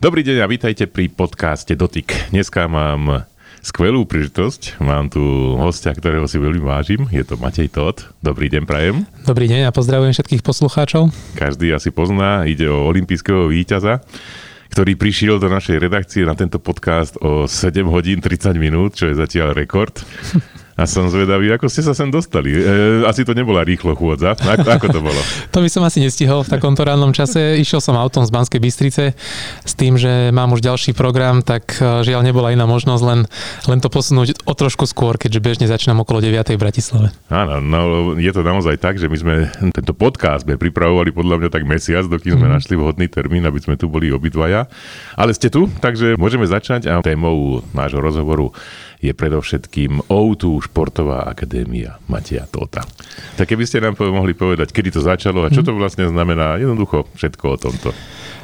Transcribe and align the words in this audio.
Dobrý 0.00 0.24
deň 0.24 0.40
a 0.40 0.48
vítajte 0.48 0.88
pri 0.88 1.12
podcaste 1.12 1.76
Dotyk. 1.76 2.32
Dneska 2.32 2.64
mám 2.72 3.28
skvelú 3.60 4.08
príležitosť. 4.08 4.80
Mám 4.80 5.12
tu 5.12 5.20
hostia, 5.60 5.92
ktorého 5.92 6.24
si 6.24 6.40
veľmi 6.40 6.64
vážim. 6.64 7.04
Je 7.12 7.20
to 7.20 7.36
Matej 7.36 7.68
Todd. 7.68 8.08
Dobrý 8.24 8.48
deň, 8.48 8.64
prajem. 8.64 9.04
Dobrý 9.28 9.44
deň 9.44 9.68
a 9.68 9.76
pozdravujem 9.76 10.16
všetkých 10.16 10.40
poslucháčov. 10.40 11.12
Každý 11.36 11.76
asi 11.76 11.92
pozná, 11.92 12.48
ide 12.48 12.64
o 12.72 12.88
olympijského 12.88 13.52
víťaza 13.52 14.00
ktorý 14.70 14.94
prišiel 14.94 15.42
do 15.42 15.50
našej 15.50 15.82
redakcie 15.82 16.22
na 16.22 16.38
tento 16.38 16.62
podcast 16.62 17.18
o 17.18 17.50
7 17.50 17.82
hodín 17.90 18.22
30 18.22 18.54
minút, 18.54 18.94
čo 18.94 19.10
je 19.10 19.18
zatiaľ 19.18 19.50
rekord. 19.52 19.98
A 20.80 20.88
som 20.88 21.12
zvedavý, 21.12 21.52
ako 21.52 21.68
ste 21.68 21.84
sa 21.84 21.92
sem 21.92 22.08
dostali. 22.08 22.56
E, 22.56 23.04
asi 23.04 23.20
to 23.20 23.36
nebola 23.36 23.60
rýchlo 23.60 23.92
chôdza. 23.92 24.32
Ako, 24.32 24.64
ako 24.64 24.86
to 24.88 25.00
bolo? 25.04 25.20
to 25.54 25.60
by 25.60 25.68
som 25.68 25.84
asi 25.84 26.00
nestihol 26.00 26.40
v 26.40 26.56
takomto 26.56 26.88
rannom 26.88 27.12
čase. 27.12 27.60
Išiel 27.60 27.84
som 27.84 28.00
autom 28.00 28.24
z 28.24 28.32
Banskej 28.32 28.64
Bystrice 28.64 29.12
s 29.60 29.72
tým, 29.76 30.00
že 30.00 30.32
mám 30.32 30.56
už 30.56 30.64
ďalší 30.64 30.96
program, 30.96 31.44
tak 31.44 31.76
e, 31.76 32.00
žiaľ 32.00 32.24
nebola 32.24 32.56
iná 32.56 32.64
možnosť 32.64 33.02
len, 33.04 33.20
len 33.68 33.78
to 33.84 33.92
posunúť 33.92 34.40
o 34.48 34.56
trošku 34.56 34.88
skôr, 34.88 35.20
keďže 35.20 35.44
bežne 35.44 35.66
začínam 35.68 36.00
okolo 36.00 36.24
9. 36.24 36.48
v 36.48 36.56
Bratislave. 36.56 37.12
Áno, 37.28 37.60
no 37.60 37.80
je 38.16 38.32
to 38.32 38.40
naozaj 38.40 38.80
tak, 38.80 38.96
že 38.96 39.12
my 39.12 39.16
sme 39.20 39.34
tento 39.76 39.92
podcast 39.92 40.48
sme 40.48 40.56
pripravovali 40.56 41.12
podľa 41.12 41.44
mňa 41.44 41.48
tak 41.52 41.68
mesiac, 41.68 42.08
dokým 42.08 42.40
sme 42.40 42.48
mm. 42.48 42.54
našli 42.56 42.74
vhodný 42.80 43.06
termín, 43.12 43.44
aby 43.44 43.60
sme 43.60 43.76
tu 43.76 43.92
boli 43.92 44.08
obidvaja. 44.08 44.64
Ale 45.12 45.36
ste 45.36 45.52
tu, 45.52 45.68
takže 45.84 46.16
môžeme 46.16 46.48
začať 46.48 46.88
a 46.88 47.04
témou 47.04 47.60
nášho 47.76 48.00
rozhovoru 48.00 48.56
je 49.00 49.12
predovšetkým 49.16 50.12
O2 50.12 50.68
Športová 50.68 51.24
akadémia 51.24 51.96
Mateja 52.06 52.44
Tota. 52.44 52.84
Tak 53.40 53.48
keby 53.48 53.64
ste 53.64 53.80
nám 53.80 53.96
mohli 53.96 54.36
povedať, 54.36 54.76
kedy 54.76 54.92
to 54.92 55.00
začalo 55.00 55.48
a 55.48 55.52
čo 55.52 55.64
to 55.64 55.72
vlastne 55.72 56.04
znamená, 56.04 56.60
jednoducho 56.60 57.08
všetko 57.16 57.44
o 57.48 57.56
tomto. 57.56 57.90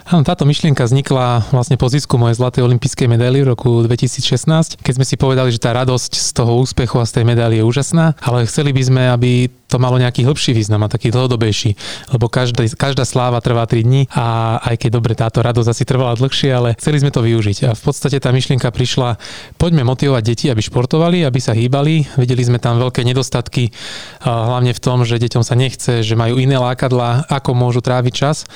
Áno, 0.06 0.22
táto 0.22 0.46
myšlienka 0.46 0.86
vznikla 0.86 1.50
vlastne 1.50 1.74
po 1.74 1.90
zisku 1.90 2.14
mojej 2.14 2.38
zlatej 2.38 2.62
olympijskej 2.62 3.10
medaily 3.10 3.42
v 3.42 3.50
roku 3.50 3.82
2016, 3.82 4.78
keď 4.78 4.92
sme 4.94 5.02
si 5.02 5.18
povedali, 5.18 5.50
že 5.50 5.58
tá 5.58 5.74
radosť 5.74 6.14
z 6.14 6.30
toho 6.30 6.62
úspechu 6.62 7.02
a 7.02 7.08
z 7.10 7.18
tej 7.18 7.24
medaily 7.26 7.58
je 7.58 7.66
úžasná, 7.66 8.14
ale 8.22 8.46
chceli 8.46 8.70
by 8.70 8.82
sme, 8.86 9.02
aby 9.10 9.50
to 9.66 9.82
malo 9.82 9.98
nejaký 9.98 10.22
hĺbší 10.22 10.54
význam 10.54 10.86
a 10.86 10.92
taký 10.94 11.10
dlhodobejší, 11.10 11.74
lebo 12.14 12.30
každá, 12.30 12.70
každá 12.78 13.02
sláva 13.02 13.42
trvá 13.42 13.66
3 13.66 13.82
dní 13.82 14.06
a 14.14 14.56
aj 14.62 14.86
keď 14.86 14.90
dobre 14.94 15.18
táto 15.18 15.42
radosť 15.42 15.74
asi 15.74 15.82
trvala 15.82 16.14
dlhšie, 16.14 16.54
ale 16.54 16.78
chceli 16.78 17.02
sme 17.02 17.10
to 17.10 17.26
využiť. 17.26 17.66
A 17.66 17.70
v 17.74 17.82
podstate 17.82 18.22
tá 18.22 18.30
myšlienka 18.30 18.70
prišla, 18.70 19.18
poďme 19.58 19.82
motivovať 19.82 20.22
deti, 20.22 20.46
aby 20.46 20.62
športovali, 20.62 21.26
aby 21.26 21.40
sa 21.42 21.50
hýbali. 21.50 22.14
Vedeli 22.14 22.46
sme 22.46 22.62
tam 22.62 22.78
veľké 22.78 23.02
nedostatky, 23.02 23.74
hlavne 24.22 24.70
v 24.70 24.78
tom, 24.78 25.02
že 25.02 25.18
deťom 25.18 25.42
sa 25.42 25.58
nechce, 25.58 26.06
že 26.06 26.14
majú 26.14 26.38
iné 26.38 26.62
lákadla, 26.62 27.26
ako 27.26 27.58
môžu 27.58 27.82
tráviť 27.82 28.14
čas. 28.14 28.46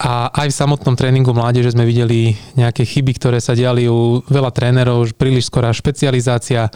A 0.00 0.32
aj 0.32 0.48
v 0.48 0.58
samotnom 0.64 0.96
tréningu 0.96 1.36
mládeže 1.36 1.76
sme 1.76 1.84
videli 1.84 2.32
nejaké 2.56 2.88
chyby, 2.88 3.20
ktoré 3.20 3.36
sa 3.36 3.52
diali 3.52 3.84
u 3.84 4.24
veľa 4.24 4.48
trénerov, 4.48 5.12
príliš 5.12 5.52
skorá 5.52 5.76
špecializácia 5.76 6.72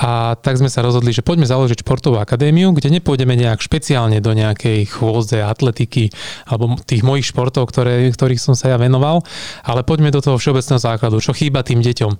a 0.00 0.32
tak 0.40 0.56
sme 0.56 0.72
sa 0.72 0.80
rozhodli, 0.80 1.12
že 1.12 1.20
poďme 1.20 1.44
založiť 1.44 1.84
športovú 1.84 2.16
akadémiu, 2.16 2.72
kde 2.72 2.88
nepôjdeme 2.98 3.36
nejak 3.36 3.60
špeciálne 3.60 4.16
do 4.24 4.32
nejakej 4.32 4.90
chôdze, 4.90 5.44
atletiky 5.44 6.08
alebo 6.48 6.80
tých 6.88 7.04
mojich 7.04 7.28
športov, 7.28 7.68
ktoré, 7.68 8.08
ktorých 8.08 8.40
som 8.40 8.56
sa 8.56 8.72
ja 8.72 8.80
venoval, 8.80 9.20
ale 9.60 9.84
poďme 9.84 10.08
do 10.08 10.24
toho 10.24 10.40
všeobecného 10.40 10.80
základu, 10.80 11.20
čo 11.20 11.36
chýba 11.36 11.60
tým 11.60 11.84
deťom. 11.84 12.12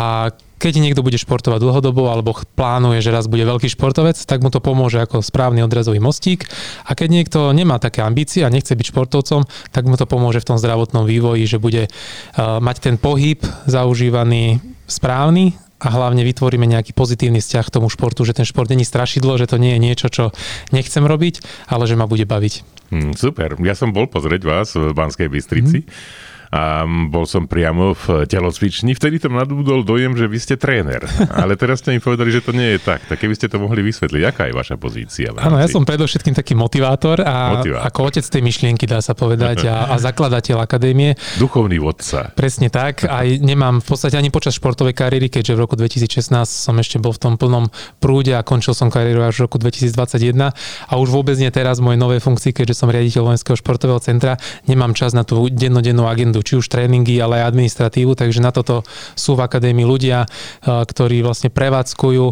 A 0.00 0.32
keď 0.58 0.80
niekto 0.80 1.04
bude 1.04 1.18
športovať 1.18 1.60
dlhodobo 1.60 2.08
alebo 2.08 2.36
plánuje, 2.56 3.02
že 3.04 3.14
raz 3.14 3.26
bude 3.26 3.44
veľký 3.44 3.68
športovec, 3.68 4.16
tak 4.16 4.40
mu 4.40 4.48
to 4.48 4.62
pomôže 4.62 5.02
ako 5.02 5.20
správny 5.20 5.60
odrazový 5.60 5.98
mostík. 6.00 6.46
A 6.86 6.96
keď 6.96 7.08
niekto 7.10 7.38
nemá 7.52 7.82
také 7.82 8.00
ambície 8.00 8.46
a 8.46 8.52
nechce 8.52 8.72
byť 8.72 8.86
športovcom, 8.90 9.44
tak 9.74 9.84
mu 9.84 9.98
to 9.98 10.08
pomôže 10.08 10.40
v 10.40 10.48
tom 10.54 10.58
zdravotnom 10.58 11.04
vývoji, 11.04 11.44
že 11.44 11.58
bude 11.60 11.90
uh, 11.90 12.58
mať 12.62 12.76
ten 12.80 12.96
pohyb 12.96 13.42
zaužívaný 13.68 14.62
správny 14.88 15.56
a 15.84 15.88
hlavne 15.92 16.24
vytvoríme 16.24 16.64
nejaký 16.64 16.96
pozitívny 16.96 17.44
vzťah 17.44 17.64
k 17.68 17.74
tomu 17.76 17.92
športu, 17.92 18.24
že 18.24 18.32
ten 18.32 18.48
šport 18.48 18.70
není 18.72 18.88
strašidlo, 18.88 19.36
že 19.36 19.50
to 19.50 19.60
nie 19.60 19.76
je 19.76 19.84
niečo, 19.84 20.08
čo 20.08 20.24
nechcem 20.72 21.04
robiť, 21.04 21.44
ale 21.68 21.84
že 21.84 21.98
ma 21.98 22.08
bude 22.08 22.24
baviť. 22.24 22.54
Hmm, 22.88 23.12
super. 23.12 23.58
Ja 23.60 23.76
som 23.76 23.92
bol 23.92 24.08
pozrieť 24.08 24.42
vás 24.48 24.72
v 24.72 24.96
Banskej 24.96 25.28
Bystrici. 25.28 25.84
Hmm 25.84 26.32
a 26.54 26.86
bol 26.86 27.26
som 27.26 27.50
priamo 27.50 27.98
v 27.98 28.30
telocvični. 28.30 28.94
Vtedy 28.94 29.18
tam 29.18 29.34
nadúdol 29.34 29.82
dojem, 29.82 30.14
že 30.14 30.30
vy 30.30 30.38
ste 30.38 30.54
tréner. 30.54 31.02
Ale 31.42 31.58
teraz 31.58 31.82
ste 31.82 31.90
mi 31.90 31.98
povedali, 31.98 32.30
že 32.30 32.46
to 32.46 32.54
nie 32.54 32.78
je 32.78 32.80
tak. 32.80 33.02
Tak 33.10 33.18
keby 33.18 33.34
ste 33.34 33.50
to 33.50 33.58
mohli 33.58 33.82
vysvetliť, 33.82 34.22
aká 34.22 34.46
je 34.46 34.54
vaša 34.54 34.78
pozícia? 34.78 35.34
Áno, 35.34 35.58
ja 35.58 35.66
som 35.66 35.82
predovšetkým 35.82 36.38
taký 36.38 36.54
motivátor 36.54 37.26
a 37.26 37.58
motivátor. 37.58 37.82
ako 37.90 38.00
otec 38.06 38.22
tej 38.30 38.42
myšlienky, 38.46 38.86
dá 38.86 39.02
sa 39.02 39.18
povedať, 39.18 39.66
a, 39.66 39.90
a 39.90 39.98
zakladateľ 39.98 40.62
akadémie. 40.62 41.18
Duchovný 41.42 41.82
vodca. 41.82 42.30
Presne 42.38 42.70
tak. 42.70 43.02
A 43.02 43.26
nemám 43.26 43.82
v 43.82 43.86
podstate 43.90 44.14
ani 44.14 44.30
počas 44.30 44.54
športovej 44.54 44.94
kariéry, 44.94 45.26
keďže 45.26 45.58
v 45.58 45.60
roku 45.66 45.74
2016 45.74 46.30
som 46.46 46.78
ešte 46.78 47.02
bol 47.02 47.10
v 47.10 47.18
tom 47.18 47.34
plnom 47.34 47.66
prúde 47.98 48.30
a 48.30 48.46
končil 48.46 48.78
som 48.78 48.94
kariéru 48.94 49.26
až 49.26 49.42
v 49.42 49.50
roku 49.50 49.58
2021 49.58 50.54
a 50.54 50.92
už 51.02 51.10
vôbec 51.10 51.34
nie 51.34 51.50
teraz 51.50 51.82
v 51.82 51.90
mojej 51.90 51.98
novej 51.98 52.22
funkcii, 52.22 52.54
keďže 52.54 52.78
som 52.78 52.86
riaditeľ 52.94 53.34
Vojenského 53.34 53.58
športového 53.58 53.98
centra, 53.98 54.38
nemám 54.70 54.94
čas 54.94 55.16
na 55.16 55.26
tú 55.26 55.50
dennodennú 55.50 56.06
agendu 56.06 56.43
či 56.44 56.60
už 56.60 56.68
tréningy, 56.68 57.16
ale 57.18 57.40
aj 57.40 57.56
administratívu, 57.56 58.12
takže 58.12 58.44
na 58.44 58.52
toto 58.52 58.84
sú 59.16 59.34
v 59.34 59.44
akadémii 59.48 59.88
ľudia, 59.88 60.28
ktorí 60.62 61.24
vlastne 61.24 61.48
prevádzkujú 61.48 62.24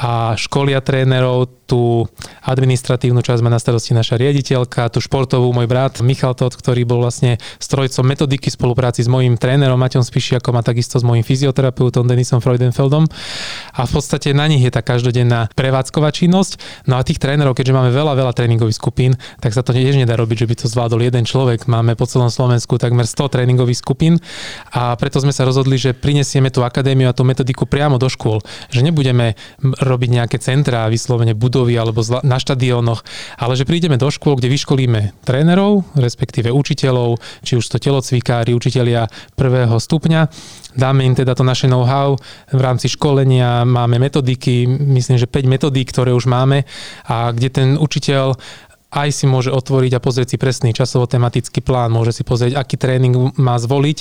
a 0.00 0.32
školia 0.34 0.80
trénerov, 0.80 1.57
tú 1.68 2.08
administratívnu 2.48 3.20
časť 3.20 3.44
má 3.44 3.52
na 3.52 3.60
starosti 3.60 3.92
naša 3.92 4.16
riaditeľka, 4.16 4.88
tú 4.88 5.04
športovú 5.04 5.52
môj 5.52 5.68
brat 5.68 6.00
Michal 6.00 6.32
Todt, 6.32 6.56
ktorý 6.56 6.88
bol 6.88 7.04
vlastne 7.04 7.36
strojcom 7.60 8.08
metodiky 8.08 8.48
spolupráci 8.48 9.04
s 9.04 9.08
mojím 9.12 9.36
trénerom 9.36 9.76
Maťom 9.76 10.00
Spišiakom 10.00 10.56
a 10.56 10.64
takisto 10.64 10.96
s 10.96 11.04
mojím 11.04 11.20
fyzioterapeutom 11.20 12.08
Denisom 12.08 12.40
Freudenfeldom. 12.40 13.04
A 13.76 13.84
v 13.84 13.90
podstate 13.92 14.32
na 14.32 14.48
nich 14.48 14.64
je 14.64 14.72
tá 14.72 14.80
každodenná 14.80 15.52
prevádzková 15.52 16.08
činnosť. 16.08 16.56
No 16.88 16.96
a 16.96 17.04
tých 17.04 17.20
trénerov, 17.20 17.52
keďže 17.52 17.76
máme 17.76 17.92
veľa, 17.92 18.16
veľa 18.16 18.32
tréningových 18.32 18.80
skupín, 18.80 19.12
tak 19.44 19.52
sa 19.52 19.60
to 19.60 19.76
tiež 19.76 20.00
nedá 20.00 20.16
robiť, 20.16 20.48
že 20.48 20.48
by 20.48 20.54
to 20.64 20.66
zvládol 20.72 21.04
jeden 21.04 21.28
človek. 21.28 21.68
Máme 21.68 21.92
po 22.00 22.08
celom 22.08 22.32
Slovensku 22.32 22.80
takmer 22.80 23.04
100 23.04 23.28
tréningových 23.28 23.84
skupín 23.84 24.16
a 24.72 24.96
preto 24.96 25.20
sme 25.20 25.36
sa 25.36 25.44
rozhodli, 25.44 25.76
že 25.76 25.92
prinesieme 25.92 26.48
tú 26.48 26.64
akadémiu 26.64 27.12
a 27.12 27.16
tú 27.16 27.28
metodiku 27.28 27.68
priamo 27.68 28.00
do 28.00 28.08
škôl. 28.08 28.40
Že 28.72 28.88
nebudeme 28.88 29.36
robiť 29.60 30.10
nejaké 30.16 30.40
centrá, 30.40 30.88
vyslovene 30.88 31.36
budú 31.36 31.57
budovy 31.58 31.74
alebo 31.74 32.06
na 32.22 32.38
štadiónoch, 32.38 33.02
ale 33.34 33.58
že 33.58 33.66
prídeme 33.66 33.98
do 33.98 34.06
škôl, 34.14 34.38
kde 34.38 34.46
vyškolíme 34.54 35.26
trénerov, 35.26 35.82
respektíve 35.98 36.54
učiteľov, 36.54 37.18
či 37.42 37.58
už 37.58 37.66
to 37.66 37.82
telocvikári, 37.82 38.54
učitelia 38.54 39.10
prvého 39.34 39.74
stupňa. 39.74 40.30
Dáme 40.78 41.02
im 41.02 41.18
teda 41.18 41.34
to 41.34 41.42
naše 41.42 41.66
know-how 41.66 42.14
v 42.54 42.60
rámci 42.62 42.86
školenia, 42.86 43.66
máme 43.66 43.98
metodiky, 43.98 44.70
myslím, 44.70 45.18
že 45.18 45.26
5 45.26 45.50
metodík, 45.50 45.90
ktoré 45.90 46.14
už 46.14 46.30
máme 46.30 46.62
a 47.10 47.34
kde 47.34 47.50
ten 47.50 47.68
učiteľ 47.74 48.38
aj 48.88 49.08
si 49.12 49.28
môže 49.28 49.52
otvoriť 49.52 50.00
a 50.00 50.00
pozrieť 50.00 50.28
si 50.32 50.36
presný 50.40 50.72
časovo-tematický 50.72 51.60
plán, 51.60 51.92
môže 51.92 52.16
si 52.16 52.24
pozrieť, 52.24 52.56
aký 52.56 52.80
tréning 52.80 53.36
má 53.36 53.60
zvoliť 53.60 53.98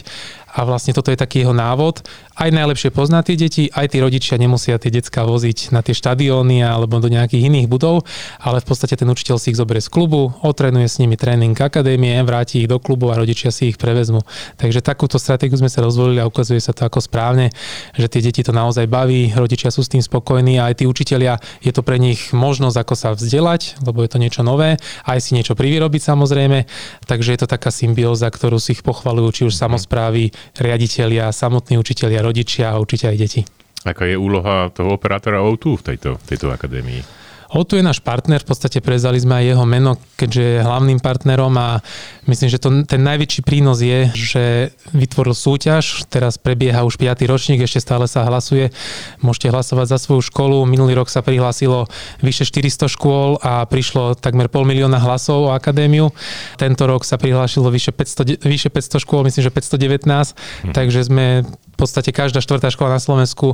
a 0.57 0.65
vlastne 0.65 0.89
toto 0.97 1.13
je 1.13 1.21
taký 1.21 1.45
jeho 1.45 1.53
návod. 1.53 2.01
Aj 2.33 2.49
najlepšie 2.49 2.89
pozná 2.89 3.21
tie 3.21 3.37
deti, 3.37 3.69
aj 3.69 3.93
tí 3.93 4.01
rodičia 4.01 4.41
nemusia 4.41 4.81
tie 4.81 4.89
decka 4.89 5.21
voziť 5.21 5.69
na 5.69 5.85
tie 5.85 5.93
štadióny 5.93 6.65
alebo 6.65 6.97
do 6.97 7.13
nejakých 7.13 7.45
iných 7.45 7.69
budov, 7.69 8.09
ale 8.41 8.57
v 8.57 8.65
podstate 8.65 8.97
ten 8.97 9.05
učiteľ 9.05 9.37
si 9.37 9.53
ich 9.53 9.59
zoberie 9.61 9.85
z 9.85 9.93
klubu, 9.93 10.33
otrenuje 10.41 10.89
s 10.89 10.97
nimi 10.97 11.13
tréning 11.13 11.53
akadémie, 11.53 12.17
vráti 12.25 12.65
ich 12.65 12.69
do 12.69 12.81
klubu 12.81 13.13
a 13.13 13.21
rodičia 13.21 13.53
si 13.53 13.69
ich 13.69 13.77
prevezmu. 13.77 14.25
Takže 14.57 14.81
takúto 14.81 15.21
stratégiu 15.21 15.61
sme 15.61 15.69
sa 15.69 15.85
rozvolili 15.85 16.17
a 16.17 16.25
ukazuje 16.25 16.57
sa 16.57 16.73
to 16.73 16.89
ako 16.89 17.05
správne, 17.05 17.53
že 17.93 18.09
tie 18.09 18.25
deti 18.25 18.41
to 18.41 18.49
naozaj 18.49 18.89
baví, 18.89 19.37
rodičia 19.37 19.69
sú 19.69 19.85
s 19.85 19.93
tým 19.93 20.01
spokojní 20.01 20.57
a 20.57 20.73
aj 20.73 20.81
tí 20.81 20.85
učitelia 20.89 21.37
je 21.61 21.69
to 21.69 21.85
pre 21.85 22.01
nich 22.01 22.33
možnosť 22.33 22.77
ako 22.81 22.93
sa 22.97 23.09
vzdelať, 23.13 23.85
lebo 23.85 24.01
je 24.01 24.09
to 24.09 24.17
niečo 24.17 24.41
nové, 24.41 24.81
aj 25.05 25.21
si 25.21 25.37
niečo 25.37 25.53
privyrobiť 25.53 26.01
samozrejme, 26.01 26.65
takže 27.05 27.37
je 27.37 27.39
to 27.45 27.47
taká 27.49 27.69
symbióza, 27.69 28.25
ktorú 28.25 28.57
si 28.57 28.73
ich 28.73 28.81
pochvalujú 28.81 29.29
či 29.33 29.41
už 29.45 29.53
mhm. 29.53 29.61
samozprávy, 29.61 30.33
riaditeľia, 30.55 31.35
samotní 31.35 31.75
učiteľia, 31.75 32.23
rodičia 32.23 32.71
a 32.71 32.79
určite 32.79 33.11
aj 33.11 33.17
deti. 33.19 33.41
Aká 33.83 34.07
je 34.07 34.15
úloha 34.19 34.71
toho 34.71 34.95
operátora 34.95 35.43
O2 35.43 35.79
v 35.79 35.83
tejto, 35.93 36.09
tejto 36.23 36.51
akadémii? 36.51 37.26
O2 37.47 37.79
je 37.79 37.85
náš 37.85 37.99
partner, 38.03 38.43
v 38.43 38.49
podstate 38.51 38.83
prezali 38.83 39.21
sme 39.21 39.39
aj 39.39 39.45
jeho 39.55 39.65
meno, 39.67 39.95
keďže 40.19 40.41
je 40.43 40.65
hlavným 40.65 40.99
partnerom 40.99 41.53
a 41.55 41.79
myslím, 42.27 42.49
že 42.51 42.59
to, 42.59 42.83
ten 42.83 43.01
najväčší 43.03 43.41
prínos 43.45 43.79
je, 43.79 44.11
že 44.11 44.43
vytvoril 44.91 45.31
súťaž, 45.31 46.07
teraz 46.11 46.35
prebieha 46.35 46.83
už 46.83 46.99
5. 46.99 47.23
ročník, 47.23 47.63
ešte 47.63 47.79
stále 47.79 48.09
sa 48.09 48.27
hlasuje. 48.27 48.75
Môžete 49.23 49.53
hlasovať 49.53 49.95
za 49.95 49.97
svoju 50.01 50.27
školu. 50.27 50.67
Minulý 50.67 50.99
rok 50.99 51.07
sa 51.07 51.23
prihlásilo 51.23 51.87
vyše 52.19 52.43
400 52.43 52.91
škôl 52.91 53.39
a 53.39 53.63
prišlo 53.63 54.19
takmer 54.19 54.51
pol 54.51 54.67
milióna 54.67 54.99
hlasov 54.99 55.47
o 55.47 55.53
akadémiu. 55.55 56.11
Tento 56.59 56.83
rok 56.83 57.07
sa 57.07 57.15
prihlásilo 57.15 57.71
vyše 57.71 57.95
500, 57.95 58.43
vyše 58.43 58.67
500 58.73 59.03
škôl, 59.03 59.23
myslím, 59.23 59.43
že 59.47 59.51
519, 59.53 60.03
hm. 60.09 60.73
takže 60.73 60.99
sme 61.05 61.47
v 61.77 61.85
podstate 61.85 62.09
každá 62.09 62.41
štvrtá 62.41 62.73
škola 62.73 62.97
na 62.97 63.01
Slovensku 63.01 63.53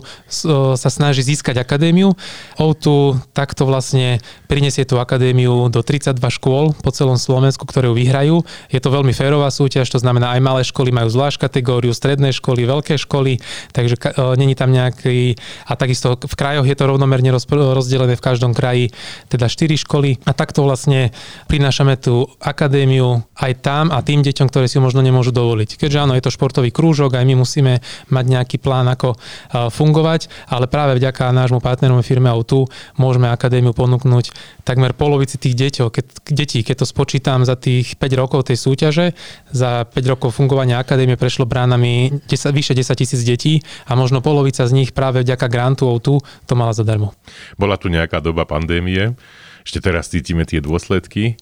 sa 0.79 0.87
snaží 0.87 1.19
získať 1.27 1.59
akadémiu. 1.59 2.15
O 2.55 2.71
tu 2.71 3.19
takto 3.35 3.67
vlastne 3.67 3.82
vlastne 3.83 4.23
prinesie 4.47 4.87
tú 4.87 4.95
akadémiu 4.95 5.67
do 5.67 5.83
32 5.83 6.15
škôl 6.39 6.71
po 6.71 6.95
celom 6.95 7.19
Slovensku, 7.19 7.67
ktoré 7.67 7.91
ju 7.91 7.99
vyhrajú. 7.99 8.35
Je 8.71 8.79
to 8.79 8.87
veľmi 8.87 9.11
férová 9.11 9.51
súťaž, 9.51 9.91
to 9.91 9.99
znamená 9.99 10.31
aj 10.31 10.39
malé 10.39 10.63
školy 10.63 10.95
majú 10.95 11.11
zvlášť 11.11 11.43
kategóriu, 11.43 11.91
stredné 11.91 12.31
školy, 12.31 12.63
veľké 12.63 12.95
školy, 12.95 13.43
takže 13.75 13.99
uh, 13.99 14.39
není 14.39 14.55
tam 14.55 14.71
nejaký... 14.71 15.35
A 15.67 15.75
takisto 15.75 16.15
v 16.15 16.35
krajoch 16.39 16.63
je 16.63 16.79
to 16.79 16.87
rovnomerne 16.87 17.27
rozdelené 17.35 18.15
v 18.15 18.23
každom 18.23 18.55
kraji, 18.55 18.95
teda 19.27 19.51
4 19.51 19.75
školy. 19.83 20.23
A 20.23 20.31
takto 20.31 20.63
vlastne 20.63 21.11
prinášame 21.51 21.99
tú 21.99 22.31
akadémiu 22.39 23.19
aj 23.35 23.51
tam 23.59 23.91
a 23.91 23.99
tým 23.99 24.23
deťom, 24.23 24.47
ktoré 24.47 24.71
si 24.71 24.79
ju 24.79 24.85
možno 24.85 25.03
nemôžu 25.03 25.35
dovoliť. 25.35 25.75
Keďže 25.75 26.07
áno, 26.07 26.15
je 26.15 26.23
to 26.23 26.31
športový 26.31 26.71
krúžok, 26.71 27.19
aj 27.19 27.25
my 27.27 27.35
musíme 27.35 27.83
mať 28.07 28.25
nejaký 28.31 28.63
plán, 28.63 28.87
ako 28.87 29.19
fungovať, 29.51 30.31
ale 30.47 30.71
práve 30.71 30.95
vďaka 30.95 31.35
nášmu 31.35 31.59
partnerom 31.59 31.99
firme 32.05 32.31
Autu 32.31 32.69
môžeme 32.95 33.33
akadémiu 33.33 33.72
ponúknuť 33.73 34.33
takmer 34.63 34.93
polovici 34.93 35.41
tých 35.41 35.57
deťov, 35.57 35.87
keď, 35.91 36.05
detí. 36.31 36.61
Keď 36.61 36.81
to 36.81 36.85
spočítam 36.87 37.43
za 37.43 37.57
tých 37.57 37.97
5 37.97 38.21
rokov 38.21 38.49
tej 38.49 38.57
súťaže, 38.57 39.17
za 39.51 39.85
5 39.89 40.11
rokov 40.13 40.33
fungovania 40.37 40.79
akadémie 40.79 41.17
prešlo 41.19 41.49
bránami 41.49 42.23
10, 42.29 42.53
vyše 42.53 42.73
10 42.77 42.93
tisíc 42.93 43.21
detí 43.25 43.65
a 43.89 43.97
možno 43.97 44.21
polovica 44.21 44.63
z 44.63 44.73
nich 44.73 44.95
práve 44.95 45.21
vďaka 45.21 45.45
grantu 45.49 45.89
Autu 45.89 46.21
to 46.47 46.53
mala 46.53 46.71
zadarmo. 46.71 47.11
Bola 47.57 47.75
tu 47.75 47.91
nejaká 47.91 48.23
doba 48.23 48.45
pandémie, 48.45 49.17
ešte 49.63 49.79
teraz 49.79 50.11
cítime 50.11 50.43
tie 50.43 50.59
dôsledky. 50.59 51.39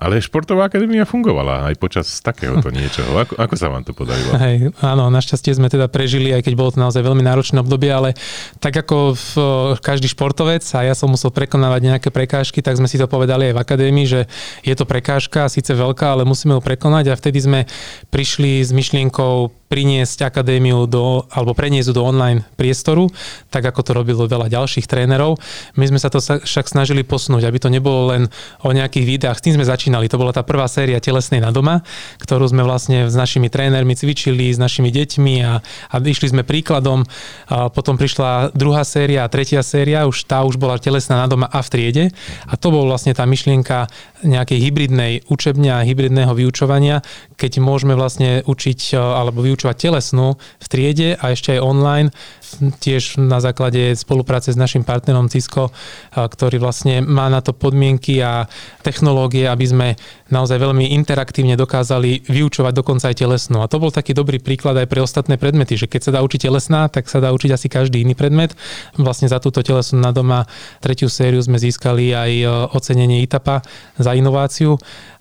Ale 0.00 0.16
športová 0.16 0.72
akadémia 0.72 1.04
fungovala 1.04 1.68
aj 1.68 1.76
počas 1.76 2.08
takéhoto 2.24 2.72
niečoho. 2.76 3.12
Ako, 3.20 3.36
ako 3.36 3.54
sa 3.54 3.68
vám 3.68 3.84
to 3.84 3.92
podarilo? 3.92 4.32
Hej, 4.40 4.72
áno, 4.80 5.12
našťastie 5.12 5.52
sme 5.52 5.68
teda 5.68 5.92
prežili, 5.92 6.32
aj 6.32 6.48
keď 6.48 6.54
bolo 6.56 6.72
to 6.72 6.80
naozaj 6.80 7.04
veľmi 7.04 7.20
náročné 7.20 7.60
obdobie, 7.60 7.92
ale 7.92 8.16
tak 8.64 8.80
ako 8.80 9.12
v, 9.12 9.32
každý 9.84 10.08
športovec 10.08 10.64
a 10.72 10.88
ja 10.88 10.96
som 10.96 11.12
musel 11.12 11.28
prekonávať 11.28 11.80
nejaké 11.84 12.08
prekážky, 12.08 12.64
tak 12.64 12.80
sme 12.80 12.88
si 12.88 12.96
to 12.96 13.04
povedali 13.04 13.52
aj 13.52 13.60
v 13.60 13.62
akadémii, 13.62 14.06
že 14.08 14.20
je 14.64 14.72
to 14.72 14.88
prekážka, 14.88 15.52
síce 15.52 15.76
veľká, 15.76 16.16
ale 16.16 16.24
musíme 16.24 16.56
ju 16.56 16.64
prekonať 16.64 17.12
a 17.12 17.18
vtedy 17.20 17.38
sme 17.44 17.60
prišli 18.08 18.64
s 18.64 18.72
myšlienkou 18.72 19.59
priniesť 19.70 20.26
akadémiu 20.26 20.90
do, 20.90 21.22
alebo 21.30 21.54
preniesť 21.54 21.94
do 21.94 22.02
online 22.02 22.42
priestoru, 22.58 23.06
tak 23.54 23.62
ako 23.70 23.80
to 23.86 23.92
robilo 23.94 24.26
veľa 24.26 24.50
ďalších 24.50 24.90
trénerov. 24.90 25.38
My 25.78 25.86
sme 25.86 26.02
sa 26.02 26.10
to 26.10 26.18
však 26.18 26.66
snažili 26.66 27.06
posunúť, 27.06 27.46
aby 27.46 27.58
to 27.62 27.70
nebolo 27.70 28.10
len 28.10 28.26
o 28.66 28.74
nejakých 28.74 29.06
videách. 29.06 29.38
S 29.38 29.46
tým 29.46 29.54
sme 29.54 29.62
začínali. 29.62 30.10
To 30.10 30.18
bola 30.18 30.34
tá 30.34 30.42
prvá 30.42 30.66
séria 30.66 30.98
telesnej 30.98 31.38
na 31.38 31.54
doma, 31.54 31.86
ktorú 32.18 32.50
sme 32.50 32.66
vlastne 32.66 33.06
s 33.06 33.14
našimi 33.14 33.46
trénermi 33.46 33.94
cvičili, 33.94 34.50
s 34.50 34.58
našimi 34.58 34.90
deťmi 34.90 35.34
a, 35.46 35.62
a 35.62 35.96
išli 36.02 36.34
sme 36.34 36.42
príkladom. 36.42 37.06
A 37.46 37.70
potom 37.70 37.94
prišla 37.94 38.50
druhá 38.58 38.82
séria 38.82 39.22
a 39.22 39.30
tretia 39.30 39.62
séria, 39.62 40.02
už 40.10 40.26
tá 40.26 40.42
už 40.42 40.58
bola 40.58 40.82
telesná 40.82 41.22
na 41.22 41.30
doma 41.30 41.46
a 41.46 41.62
v 41.62 41.70
triede. 41.70 42.04
A 42.50 42.58
to 42.58 42.74
bol 42.74 42.90
vlastne 42.90 43.14
tá 43.14 43.22
myšlienka 43.22 43.86
nejakej 44.26 44.58
hybridnej 44.66 45.12
učebňa 45.30 45.86
hybridného 45.86 46.34
vyučovania, 46.34 47.06
keď 47.38 47.62
môžeme 47.62 47.94
vlastne 47.94 48.42
učiť 48.42 48.98
alebo 48.98 49.40
vyučovať 49.40 49.59
vyučovať 49.60 49.76
telesnú 49.76 50.40
v 50.40 50.66
triede 50.72 51.08
a 51.20 51.36
ešte 51.36 51.52
aj 51.52 51.60
online, 51.60 52.08
tiež 52.80 53.20
na 53.20 53.44
základe 53.44 53.92
spolupráce 53.92 54.56
s 54.56 54.58
našim 54.58 54.82
partnerom 54.88 55.28
Cisco, 55.28 55.68
ktorý 56.16 56.56
vlastne 56.56 57.04
má 57.04 57.28
na 57.28 57.44
to 57.44 57.52
podmienky 57.52 58.24
a 58.24 58.48
technológie, 58.80 59.44
aby 59.44 59.66
sme 59.68 59.88
naozaj 60.32 60.56
veľmi 60.56 60.96
interaktívne 60.96 61.60
dokázali 61.60 62.24
vyučovať 62.24 62.72
dokonca 62.72 63.12
aj 63.12 63.20
telesnú. 63.20 63.60
A 63.60 63.68
to 63.68 63.76
bol 63.76 63.92
taký 63.92 64.16
dobrý 64.16 64.40
príklad 64.40 64.80
aj 64.80 64.88
pre 64.88 65.04
ostatné 65.04 65.36
predmety, 65.36 65.76
že 65.76 65.86
keď 65.86 66.00
sa 66.08 66.14
dá 66.16 66.20
učiť 66.24 66.48
telesná, 66.48 66.88
tak 66.88 67.06
sa 67.12 67.20
dá 67.20 67.30
učiť 67.36 67.52
asi 67.52 67.68
každý 67.68 68.00
iný 68.02 68.16
predmet. 68.16 68.56
Vlastne 68.96 69.28
za 69.28 69.38
túto 69.38 69.60
telesnú 69.60 70.00
na 70.00 70.10
doma 70.10 70.48
tretiu 70.80 71.12
sériu 71.12 71.44
sme 71.44 71.60
získali 71.60 72.16
aj 72.16 72.30
e, 72.32 72.46
ocenenie 72.72 73.22
ITAPA 73.28 73.62
za 74.00 74.16
inováciu 74.16 74.80